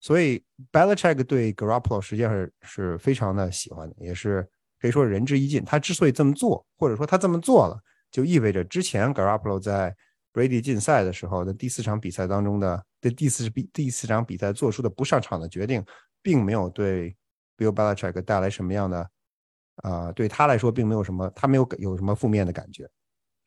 [0.00, 4.48] 所以，Belichick 对 Garoppolo 实际上是是非常的喜欢的，也是
[4.80, 5.64] 可以说仁至义尽。
[5.64, 7.80] 他之所以这么做，或者说他这么做了，
[8.12, 9.96] 就意味着之前 Garoppolo 在
[10.32, 15.84] Brady 禁赛的时候的第四场比赛当中的的第四比第四场比赛做出的不上场的决定，
[16.22, 17.16] 并没有对
[17.56, 19.10] Bill Belichick 带来什么样的
[19.76, 22.88] 啊，对他来说并没有什么，他没有有什么负面的感觉，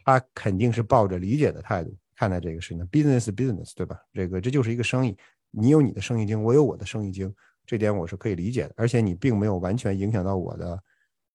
[0.03, 2.85] 他肯定是抱着理解的态度看待这个事情。
[2.87, 3.97] Business business，对吧？
[4.13, 5.17] 这个这就是一个生意。
[5.51, 7.33] 你有你的生意经，我有我的生意经，
[7.65, 8.73] 这点我是可以理解的。
[8.77, 10.83] 而且你并没有完全影响到我的，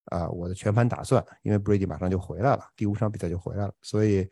[0.07, 3.75] 啊，我的全盘打算，因为 Brady 马上就回来了，第五场比赛就回来了。
[3.83, 4.27] 所以，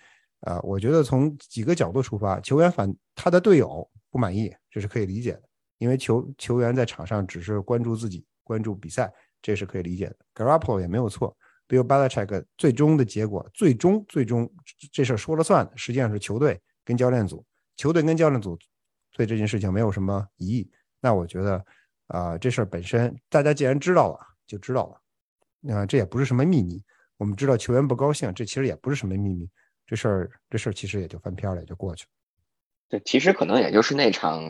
[0.44, 5.42] 啊，我觉得从几个角度出发，球员反他的队友不满意，这是可以理解的。
[5.78, 10.16] 因为球球员在场上只是关注自己，关注比赛，这是可以理解的。
[10.34, 11.36] Garoppolo 也没有错
[11.68, 14.50] ，Bill Belichick 最终的结果，最终最终
[14.92, 17.44] 这事儿说了算，实际上是球队跟教练组，
[17.76, 18.58] 球队跟教练组。
[19.16, 21.64] 对这件事情没有什么疑义，那我觉得，
[22.08, 25.00] 啊，这事儿本身大家既然知道了，就知道了，
[25.60, 26.82] 那这也不是什么秘密。
[27.16, 29.48] 我们知道球员不高兴，这其实也不是什么秘密。
[29.86, 32.10] 这事儿，这事儿其实也就翻篇了，也就过去了。
[32.88, 34.42] 对，其实可能也就是那场，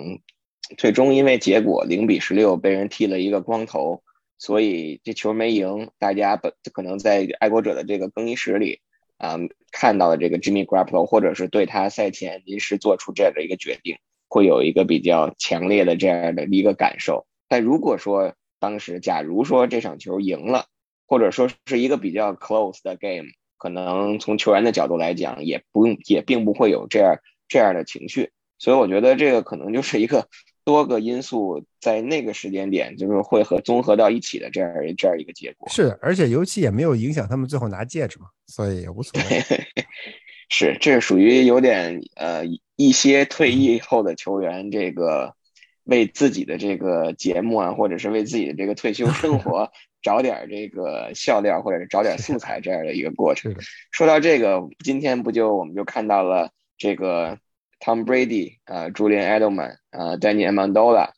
[0.79, 4.03] 最终因为结果零比十六被人剃了一个光头，
[4.39, 5.91] 所以这球没赢。
[5.99, 8.81] 大家本可能在爱国者的这个更衣室里，
[9.19, 9.39] 啊，
[9.73, 13.97] 看到了这个 Jimmy Garoppolo，或者是对他赛前临时做出这样的一个决定。
[14.27, 20.67] 会有一个比较强烈的这样的一个感受，但如果说当时，假如说这场球赢了，
[21.07, 27.17] 或者说是一个比较 close 的 game，可能从球员的角度来讲，也不用也并不会有这样
[27.49, 28.31] 这样的情绪。
[28.59, 30.29] 所以我觉得这个可能就是一个
[30.65, 35.69] 多个因素在那个时间点就是会和综合到一起的这样这样一个结果。
[35.69, 39.43] 是，而且尤其也没有影响他们最后拿戒指嘛，所以也无所谓。
[40.51, 42.45] 是，这是属于有点呃。
[42.77, 45.37] 一些退役后的球员，这个
[45.85, 49.71] 为自己的这个节目啊，或者是为自己的这个退休生 活
[50.05, 53.53] 找点这个笑料，或者是找点素材这样的一个过程。
[53.91, 57.39] 说到这个，今天不就我们就看到了这个
[57.81, 61.11] Tom Brady 啊，Julian Edelman 啊，Danny Amendola，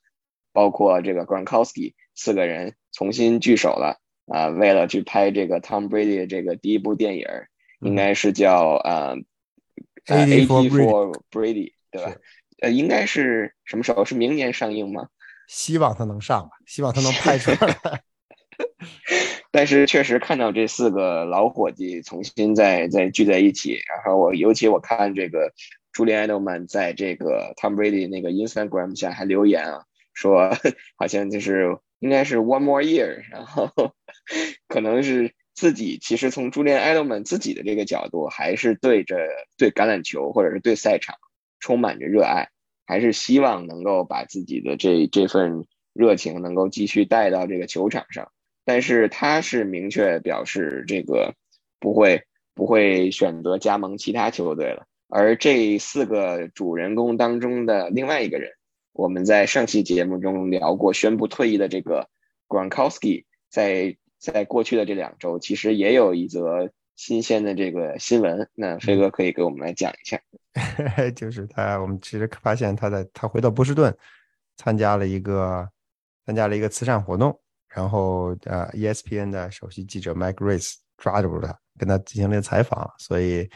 [0.53, 7.27] 包括这个 Gronkowski 四个人重新聚首了啊，为了去拍这个 Tom Brady 的这个第一部电影，
[7.81, 9.17] 应该是叫啊。
[10.09, 12.15] A for Brady，对吧？
[12.63, 14.05] 呃，应该是什么时候？
[14.05, 15.09] 是明年上映吗？
[15.49, 18.03] 希望他能上吧，希望他能 拍出来。
[19.51, 25.53] 但是确实看到这四个老伙计重新再再聚在一起，然后我尤其我看这个
[25.93, 30.51] 朱莉安·德曼在这个 Tom Brady 那个 Instagram 下还留言啊，说
[30.97, 33.71] 好像就是应该是 One more year，然后
[34.69, 35.33] 可能是。
[35.57, 39.17] 自己其实从朱利安·埃德曼自己的这个角度，还是对着
[39.57, 41.17] 对橄榄球或者是对赛场
[41.61, 42.51] 充满着热爱，
[42.87, 45.65] 还是希望能够把自己的这这份
[45.95, 48.31] 热情能够继续带到这个球场上。
[48.67, 51.35] 但是他是明确表示这个
[51.81, 52.23] 不会
[52.55, 54.85] 不会选择加盟其他球队了。
[55.09, 58.51] 而这四个主人公当中的另外一个人，
[58.93, 62.07] 我们在上期节目中聊过，宣布退役的这个
[62.47, 63.97] Gronkowski 在。
[64.19, 68.49] 在过去的这两周，其实也有一则新鲜的这个新闻。
[68.55, 70.19] 那飞哥可以给我们来讲一下，
[71.15, 73.95] 就是他，我们其实发现他在他回到波士顿，
[74.57, 75.69] 参加了一个
[76.25, 77.39] 参加了一个慈善活动，
[77.77, 82.91] 然后呃，ESPN 的首席记者 Mike Rice 抓住了他，跟他进行了采访。
[82.99, 83.47] 所以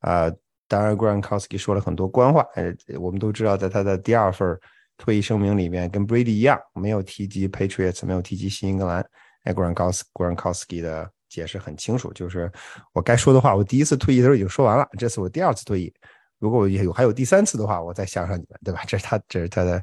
[0.00, 0.32] 啊，
[0.66, 2.40] 当然 Gronkowski 说了很多官话。
[2.54, 4.58] 呃，我们都知道，在他的第二份
[4.96, 9.06] 退役声明里面，跟 Brady 一样，没有提及 Patriots，没有提及新英格兰。
[9.42, 12.50] 哎，Gronkowski 的解释很清楚，就是
[12.94, 15.92] 我该说的话，我第一次退役的时候已经说完了，这次我第二次退役。
[16.38, 18.82] 如果我有还有第三次的话，我再想想你们，对吧？
[18.86, 19.82] 这是他，这是他的，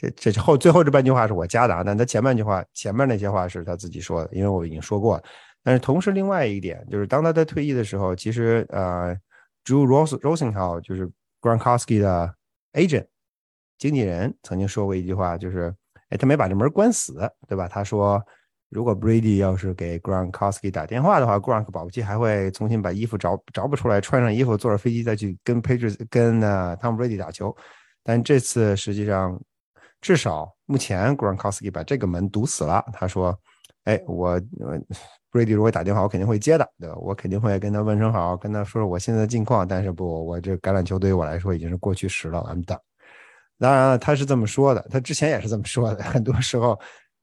[0.00, 5.22] 这这后最后这半句话是我加的啊，但他前半句话前面那些话是他自己说的，因为我已经说过了。
[5.62, 9.14] 但是同时另外一点就是，当他在退役的时候，其实呃
[9.64, 11.06] ，Drew Ros Rosenthal 就是
[11.40, 12.34] Gronkowski 的
[12.72, 13.06] agent
[13.78, 15.74] 经纪人曾经说过一句话，就是
[16.08, 17.68] 哎，他没把这门关死，对吧？
[17.68, 18.22] 他说。
[18.72, 27.52] 如果 Brady 要是给 Gronkowski 打电话的话，Gronk 保不齐还会重新把衣服找找不出来，穿上衣服坐着飞机再去跟 Pages 跟呃 Tom Brady 打球。
[28.04, 29.36] 但这次实际上，
[30.00, 32.84] 至少目前 Gronkowski 把这个门堵死了。
[32.92, 33.38] 他说
[33.84, 34.40] ：“哎，我
[35.30, 36.96] Brady 如果打电话，我肯定会接的，对吧？
[36.96, 39.66] 我肯定会跟他问声好，跟他说说我现在的近况。
[39.66, 42.78] 但是不，我这橄榄球对于我来说已经是过去时了，I'm done。
[43.58, 46.78] 当然了，他是这么说的，他之前也是这么说的， 很多时候。”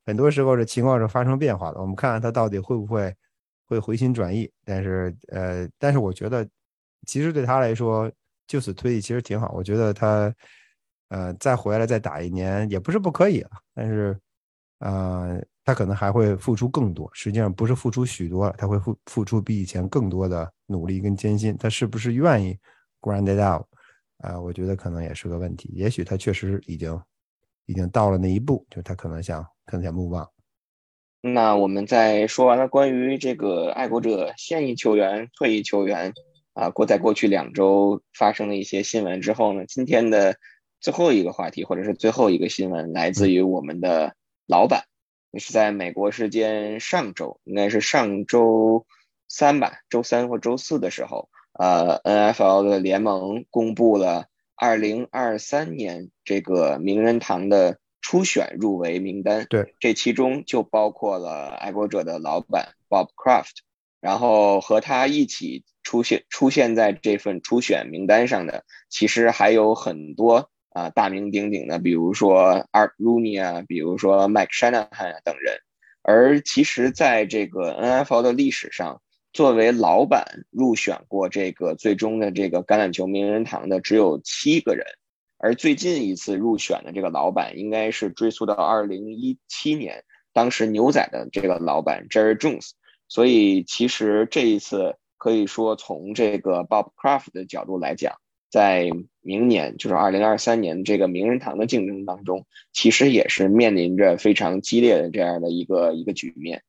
[0.08, 3.14] 很多时候这情况是发生变化的，我们看看他到底会不会
[3.68, 4.50] 会回心转意。
[4.64, 6.48] 但是，呃，但是我觉得，
[7.06, 8.10] 其实对他来说，
[8.48, 9.52] 就此退役其实挺好。
[9.52, 10.34] 我觉得他，
[11.10, 13.50] 呃，再回来再打一年也不是不可以了。
[13.74, 14.20] 但是，
[14.80, 17.10] 呃，他可能还会付出更多。
[17.14, 21.56] 实际上不是付出许多，他会付付出比以前更多的努力跟艰辛。
[21.58, 22.58] 他是不是愿意
[23.02, 23.66] grind it out？
[24.20, 25.70] 啊，我觉得可能也是个问题。
[25.74, 27.00] 也许他确实已经
[27.66, 29.46] 已经到了那一步，就他可能想。
[29.70, 30.26] 看下目望。
[31.20, 36.14] 那我们在说完了关于这个爱国者现役球员、退役球员
[36.54, 40.34] 啊，过在过去两周发生的一些新闻之后呢，今天的
[40.80, 44.16] 最后一个话题或者是最后一个新闻来自于我们的
[44.46, 44.84] 老板，
[45.32, 48.86] 也是在美国时间上周，应该是上周
[49.28, 57.80] 三吧，周三或周四的时候，呃，NFL 的联盟公布了二零二三年这个名人堂的。
[58.00, 63.58] 初选入围名单，对，这其中就包括了爱国者的老板 Bob Kraft，
[64.00, 75.58] 然后和他一起出现出现在这份初选名单上的，其实还有很多啊大名鼎鼎的，比如说 Art Rooney 啊，比如说 Mike Shanahan 等人。
[76.04, 79.02] 而其实，在这个 NFL 的历史上，
[79.34, 84.86] 作为老板入选过这个最终的这个橄榄球名人堂的，只有七个人。
[85.38, 92.72] 而最近一次入选的这个老板，应该是追溯到二零一七年，当时牛仔的这个老板 Jerry Jones。
[93.10, 98.16] 所以其实这一次可以说，从这个 Bob Kraft 的角度来讲，
[98.50, 98.90] 在
[99.22, 106.62] 明年就是二零二三年这个名人堂的竞争当中，其实也是面临着非常激烈的这样的一个一个局面。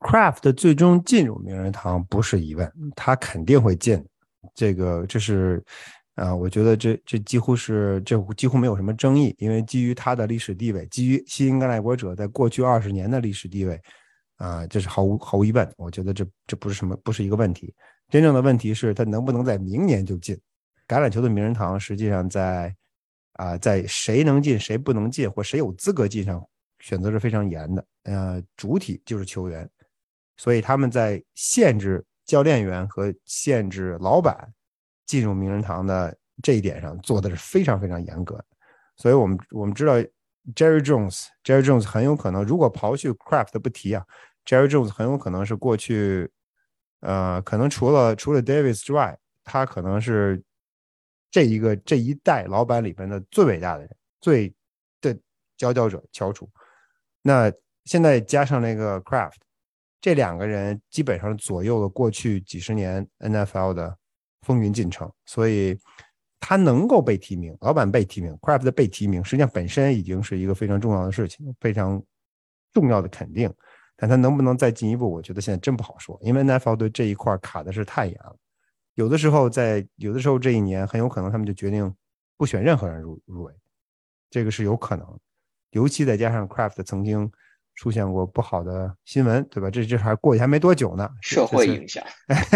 [0.00, 4.04] Craft 最终进入名人堂不是疑问，他肯定会进。
[4.54, 5.62] 这个这是。
[6.18, 13.80] 啊，我觉得这这几乎是这几乎没有什么争议，因为基于他的历史地位，基于新英格兰爱国者在过去二十年的历史地位，
[14.36, 15.72] 啊，这是毫无毫无疑问。
[15.76, 17.72] 我觉得这这不是什么不是一个问题，
[18.08, 20.36] 真正的问题是他能不能在明年就进
[20.88, 21.78] 橄榄球的名人堂。
[21.78, 22.74] 实际上在
[23.34, 26.44] 啊，在谁能进谁不能进或谁有资格进上，
[26.80, 27.84] 选择是非常严的。
[28.04, 29.70] 呃，主体就是球员，
[30.36, 34.52] 所以他们在限制教练员和限制老板。
[35.06, 38.44] 进入名人堂的这一点上做的是非常非常严格的，
[38.98, 39.94] 所以我们我们知道
[40.54, 44.04] Jerry Jones，Jerry Jones 很有可能，如果刨去 Craft 不提啊
[44.44, 46.30] ，Jerry Jones 很有可能是过去，
[47.00, 50.42] 呃，可能除了除了 Davis 之外，他可能是
[51.30, 54.52] 这一个这一代老板里边的最伟大的人，最
[55.00, 55.16] 的
[55.56, 56.48] 佼佼者翘楚。
[57.22, 57.52] 那
[57.84, 59.36] 现在加上那个 Craft，
[60.00, 63.96] 这两个人基本上左右了过去几十年 NFL 的。
[64.42, 65.76] 风云进程，所以
[66.40, 72.02] 他能够被提名，老板被提名，Craft 被提名，实际上本身已经是一个非常重要的事情，非常
[72.72, 73.52] 重要的肯定。
[73.96, 78.36] 但他能不能再进一步，我觉得现在真不好说，因为 NFL 对这一块卡的是太严了。
[78.98, 81.94] 有的时候在有的时候这一年很有可能他们就决定
[82.36, 83.54] 不选任何人入入围，
[84.28, 85.06] 这个是有可能，
[85.70, 87.30] 尤其再加上 Craft 曾经。
[87.80, 89.70] 出现过不好的新闻，对吧？
[89.70, 91.08] 这这还过去还没多久呢。
[91.22, 92.04] 社会影响，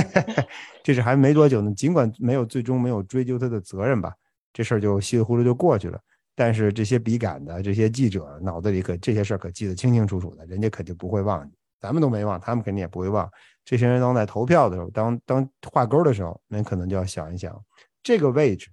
[0.83, 1.73] 这是还没多久呢。
[1.75, 4.13] 尽管没有最终没有追究他的责任吧，
[4.53, 6.01] 这事儿就稀里糊涂就过去了。
[6.35, 11.55] 但是这些笔杆的这些记者脑子里可这些事儿可记得清清楚楚的，人家肯定不会忘记。
[11.79, 13.31] 咱们都没忘，他们肯定也不会忘。
[13.65, 17.59] 这些人当在投票的时候，当当画勾的时候，那可能就要想一想
[18.03, 18.71] 这个位置，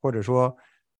[0.00, 0.56] 或者说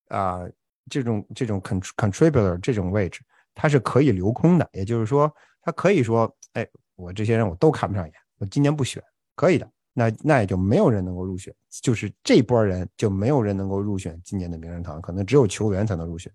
[0.09, 0.41] 啊
[0.89, 3.21] 这种这种 contributor 这种位置。
[3.53, 5.31] 它是可以留空的，也就是说，
[5.61, 9.03] 他可以说，哎，我这些人我都看不上眼，我今年不选，
[9.35, 9.69] 可以的。
[9.93, 11.53] 那那也就没有人能够入选，
[11.83, 16.33] 就是这波人就没有人能够入选今年的名人堂，可能只有球员才能入选。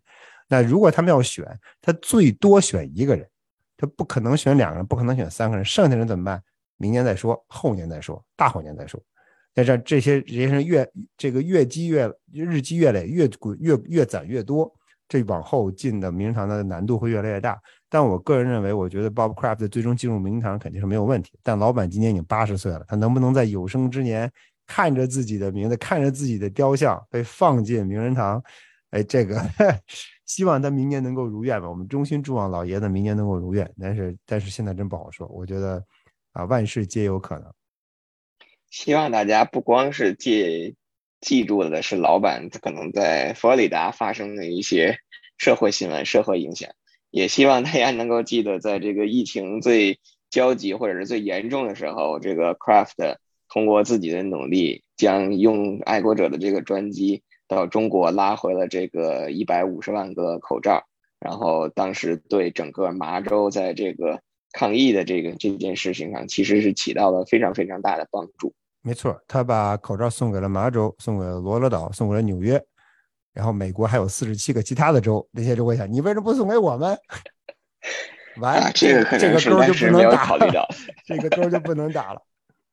[0.47, 3.28] 那如果他们要选，他最多选一个人，
[3.78, 6.43] 他不可能选两个人，不可能选三个人，剩下人怎么办？
[6.78, 9.01] 明年再说，后年再说，大后年再说。
[9.53, 14.69] 在这这些这些人越这个越积越日积月累，越滚越越攒越多，
[15.07, 17.57] 这往后进的名人堂的难度会越来越大。
[17.89, 21.32] 但我个人认为，我觉得 Bob Kraft 最终进入名人堂肯定是没有问题。
[21.41, 24.30] 但老板今年已经八十岁了，他能不能在有生之年
[24.67, 28.43] 看着自己的名字，看着自己的雕像被放进名人堂？
[28.91, 29.41] 哎，这个
[30.26, 31.69] 希望他明年能够如愿吧。
[31.69, 33.69] 我们衷心祝望老爷子明年能够如愿。
[33.80, 35.26] 但是，但是现在真不好说。
[35.28, 35.82] 我觉得
[36.36, 37.53] 啊，万事皆有可能。
[38.69, 40.75] 希望大家不光是记
[41.21, 44.97] 记住的是老板可能在佛罗里达发生的一些
[45.38, 46.69] 社会新闻、社会影响。
[47.09, 49.97] 也希望大家能够记得，在这个疫情最
[50.29, 53.15] 焦急或者是最严重的时候，这个 Craft
[53.47, 60.83] 通过自己的努力，将用爱国者的这个专机到中国拉回了这个一百五十万个口罩，
[61.17, 64.21] 然后当时对整个麻州在这个
[64.57, 68.53] 抗疫的这个这件事情上，其实是起到了非常非常大的帮助。
[68.81, 72.61] 没错，他把口罩送给了麻州，送给了罗罗岛，送给了纽约。
[73.33, 76.97] 然后美国还有四十七个其他的州，那些州我想，你为什么不送给我们？
[78.37, 80.67] 完，这个这个勾就不能打了，
[81.05, 82.21] 这个勾就不能打了。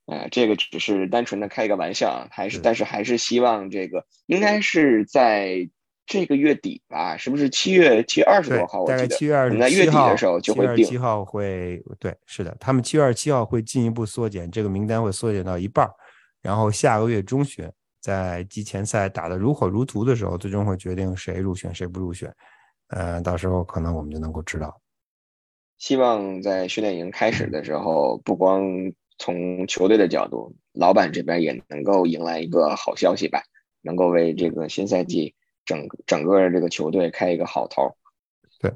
[0.07, 5.69] 啊，这个只是单纯的开一个玩笑，还是但是还是希望这个应该是在
[6.13, 7.17] 这个月底吧？
[7.17, 8.85] 是不是七月七月二十多号？
[8.85, 15.91] 大概七月二十七号，七月二十七号会对，是的，他们七月二十七号会进一步缩减这个名单，会缩减到一半儿，
[16.43, 17.67] 然后下个月中旬。
[17.99, 22.31] 在季前赛打得如火如荼的时候，最终会决定谁入选谁不入选。
[22.89, 24.79] 呃，到时候可能我们就能够知道。
[25.79, 28.63] 希望在训练营开始的时候，不光
[29.19, 33.41] 从球队的角度，老板这边也能够迎来一个好消息吧，
[33.81, 35.35] 能够为这个新赛季
[35.65, 37.97] 整整个这个球队开一个好头。
[38.61, 38.73] 对，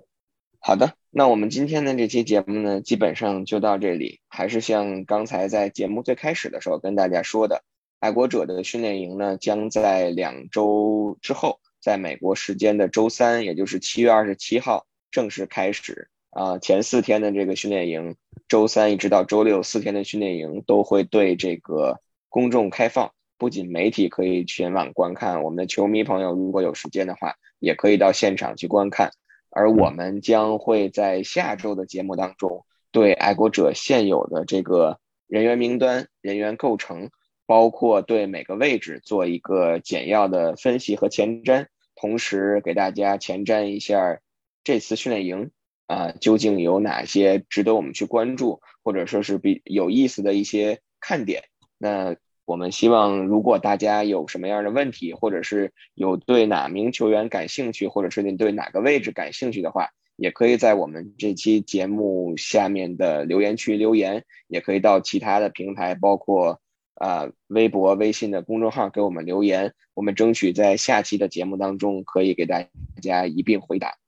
[0.59, 4.20] 好的，那我们今天的这期节目呢，基本上就到这里。
[4.28, 7.62] 还是像刚才在节目最开始的时候跟大家说的。
[7.99, 16.11] 爱国者的训练营呢，将在两周之后，在美国时间的周三，也就是七月二十七号正式开始。
[16.30, 18.14] 啊，前四天的这个训练营，
[18.47, 29.11] 周三一直到周六四天的训练营都会对这个公众开放，不仅媒体可以前往观看，我们的球迷朋友如果有时间的话，也可以到现场去观看。
[29.51, 37.11] 而我们将会在下周的节目当中，对爱国者现有的这个人员名单、人员构成。
[37.49, 44.18] 包括对每个位置做一个简要的分析和前瞻，同时给大家前瞻一下
[44.64, 45.53] 这次训练营
[45.87, 51.45] 啊究竟有哪些值得我们去关注，或者说是比有意思的一些看点。
[51.78, 52.16] 那
[52.47, 66.59] 我们希望，如果大家有什么样的问题，或者是有对哪名球员感兴趣，或者是你对哪个位置感兴趣的话，也可以在我们这期节目下面的留言区留言，也可以到其他的平台，包括。
[66.99, 72.64] 啊，微博、微信的公众号给我们留言，我们争取在下期的节目当中可以给大
[73.03, 73.99] 家一并回答。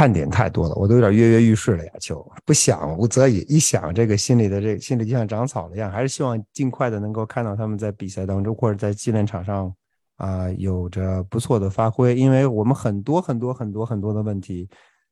[0.00, 1.92] 看点太多了，我都有点跃跃欲试了呀！
[2.00, 9.70] 就不想无则已，一想这个心里的这心里就像长草了一样，还是希望尽快的能够看到他们在比赛当中或者在训练场上
[10.16, 14.66] 啊有着不错的发挥，因为我们很多很多很多很多的问题，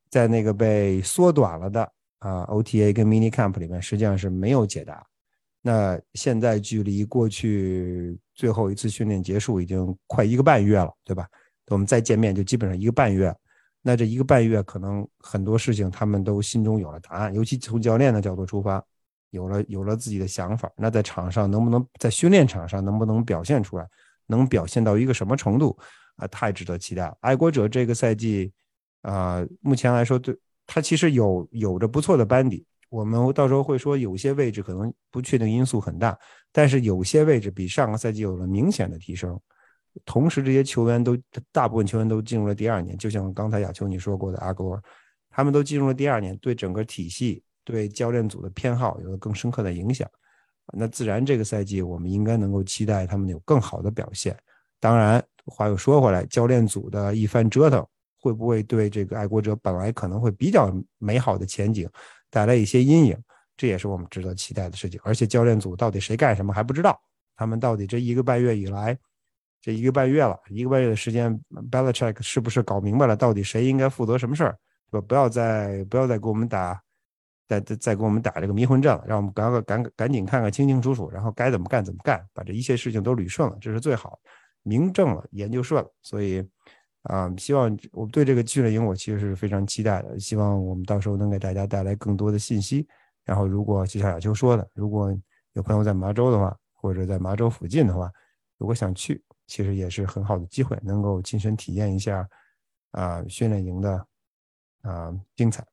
[0.09, 1.83] 在那个被缩短了的
[2.21, 5.05] 啊 OTA 跟 Mini Camp 里面实际上是没有解答。
[5.61, 11.27] 那现在距离过去最后一次训练结束已经快一个半月了，对吧？
[11.67, 13.31] 我们再见面就基本上一个半月。
[13.83, 18.85] 那这一个半月，可能很多事情他们都心中有了答案，尤其从教练的角度出发，
[19.31, 20.71] 有了有了自己的想法。
[20.77, 23.87] 那在场上能不能在训练场上能不能表现出来？
[24.27, 25.75] 能表现到一个什么程度
[26.17, 26.27] 啊？
[26.27, 27.17] 太值得期待了。
[27.21, 28.53] 爱国者这个赛季
[29.03, 32.67] 啊，目前来说，对他其实有有着不错的班底。
[32.91, 36.19] 我们到时候会说，有些位置可能不确定因素很大，
[36.53, 39.39] 但是有些位置比上个赛季有了明显的提升。
[40.05, 41.17] 同时，这些球员都
[41.53, 44.83] 大部分球员都进入了第二年，就像刚才亚秋你说过的阿戈尔，
[45.31, 50.09] 他们都进入了第二年，对整个体系、对教练组的偏好有了更深刻的影响。
[50.73, 54.37] 那自然这个赛季我们应该能够期待他们有更好的表现。
[54.79, 57.85] 当然，话又说回来，教练组的一番折腾，
[58.21, 61.89] 会不会对这个爱国者本来可能会比较美好的前景？
[62.31, 63.17] 带来一些阴影，
[63.57, 65.01] 这也是我们值得期待的事情。
[65.03, 67.01] 而且教练组到底谁干什么还不知道，
[67.35, 68.97] 他们到底这一个半月以来，
[69.61, 71.39] 这一个半月了，一个半月的时间
[71.71, 74.57] ，Belichick 是不是搞明白了到底谁应该负责什么事儿？
[74.91, 76.81] 不，不要再不要再给我们打
[77.47, 84.19] 再再再给我们打这个迷魂阵了，让我们赶快赶赶紧看看清清楚楚，然后该怎么干怎么干，把这一切事情都捋顺了，这是最好，
[84.63, 85.91] 明正了，研究顺了。
[86.03, 86.47] 所以
[87.03, 92.87] 啊，希望我对这个训练营我其实是非常期待的，希望我们到时候能给大家带来更多的信息。
[93.25, 95.15] 然后，如果就像亚秋说的，如果
[95.53, 98.11] 有朋友在麻州的话，或者在麻州附近的话，
[98.57, 102.29] 如果想去，其实也是很好的机会，能够亲身体验一下
[102.93, 104.07] 啊训练营的
[104.83, 105.67] 啊精彩。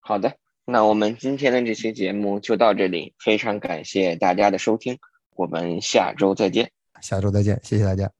[0.00, 0.34] 好的。
[0.68, 4.98] 那我们今天的这期节目就到这里，非常感谢大家的收听，
[5.36, 6.72] 我们下周再见。
[7.00, 8.15] 下周再见，谢谢大家。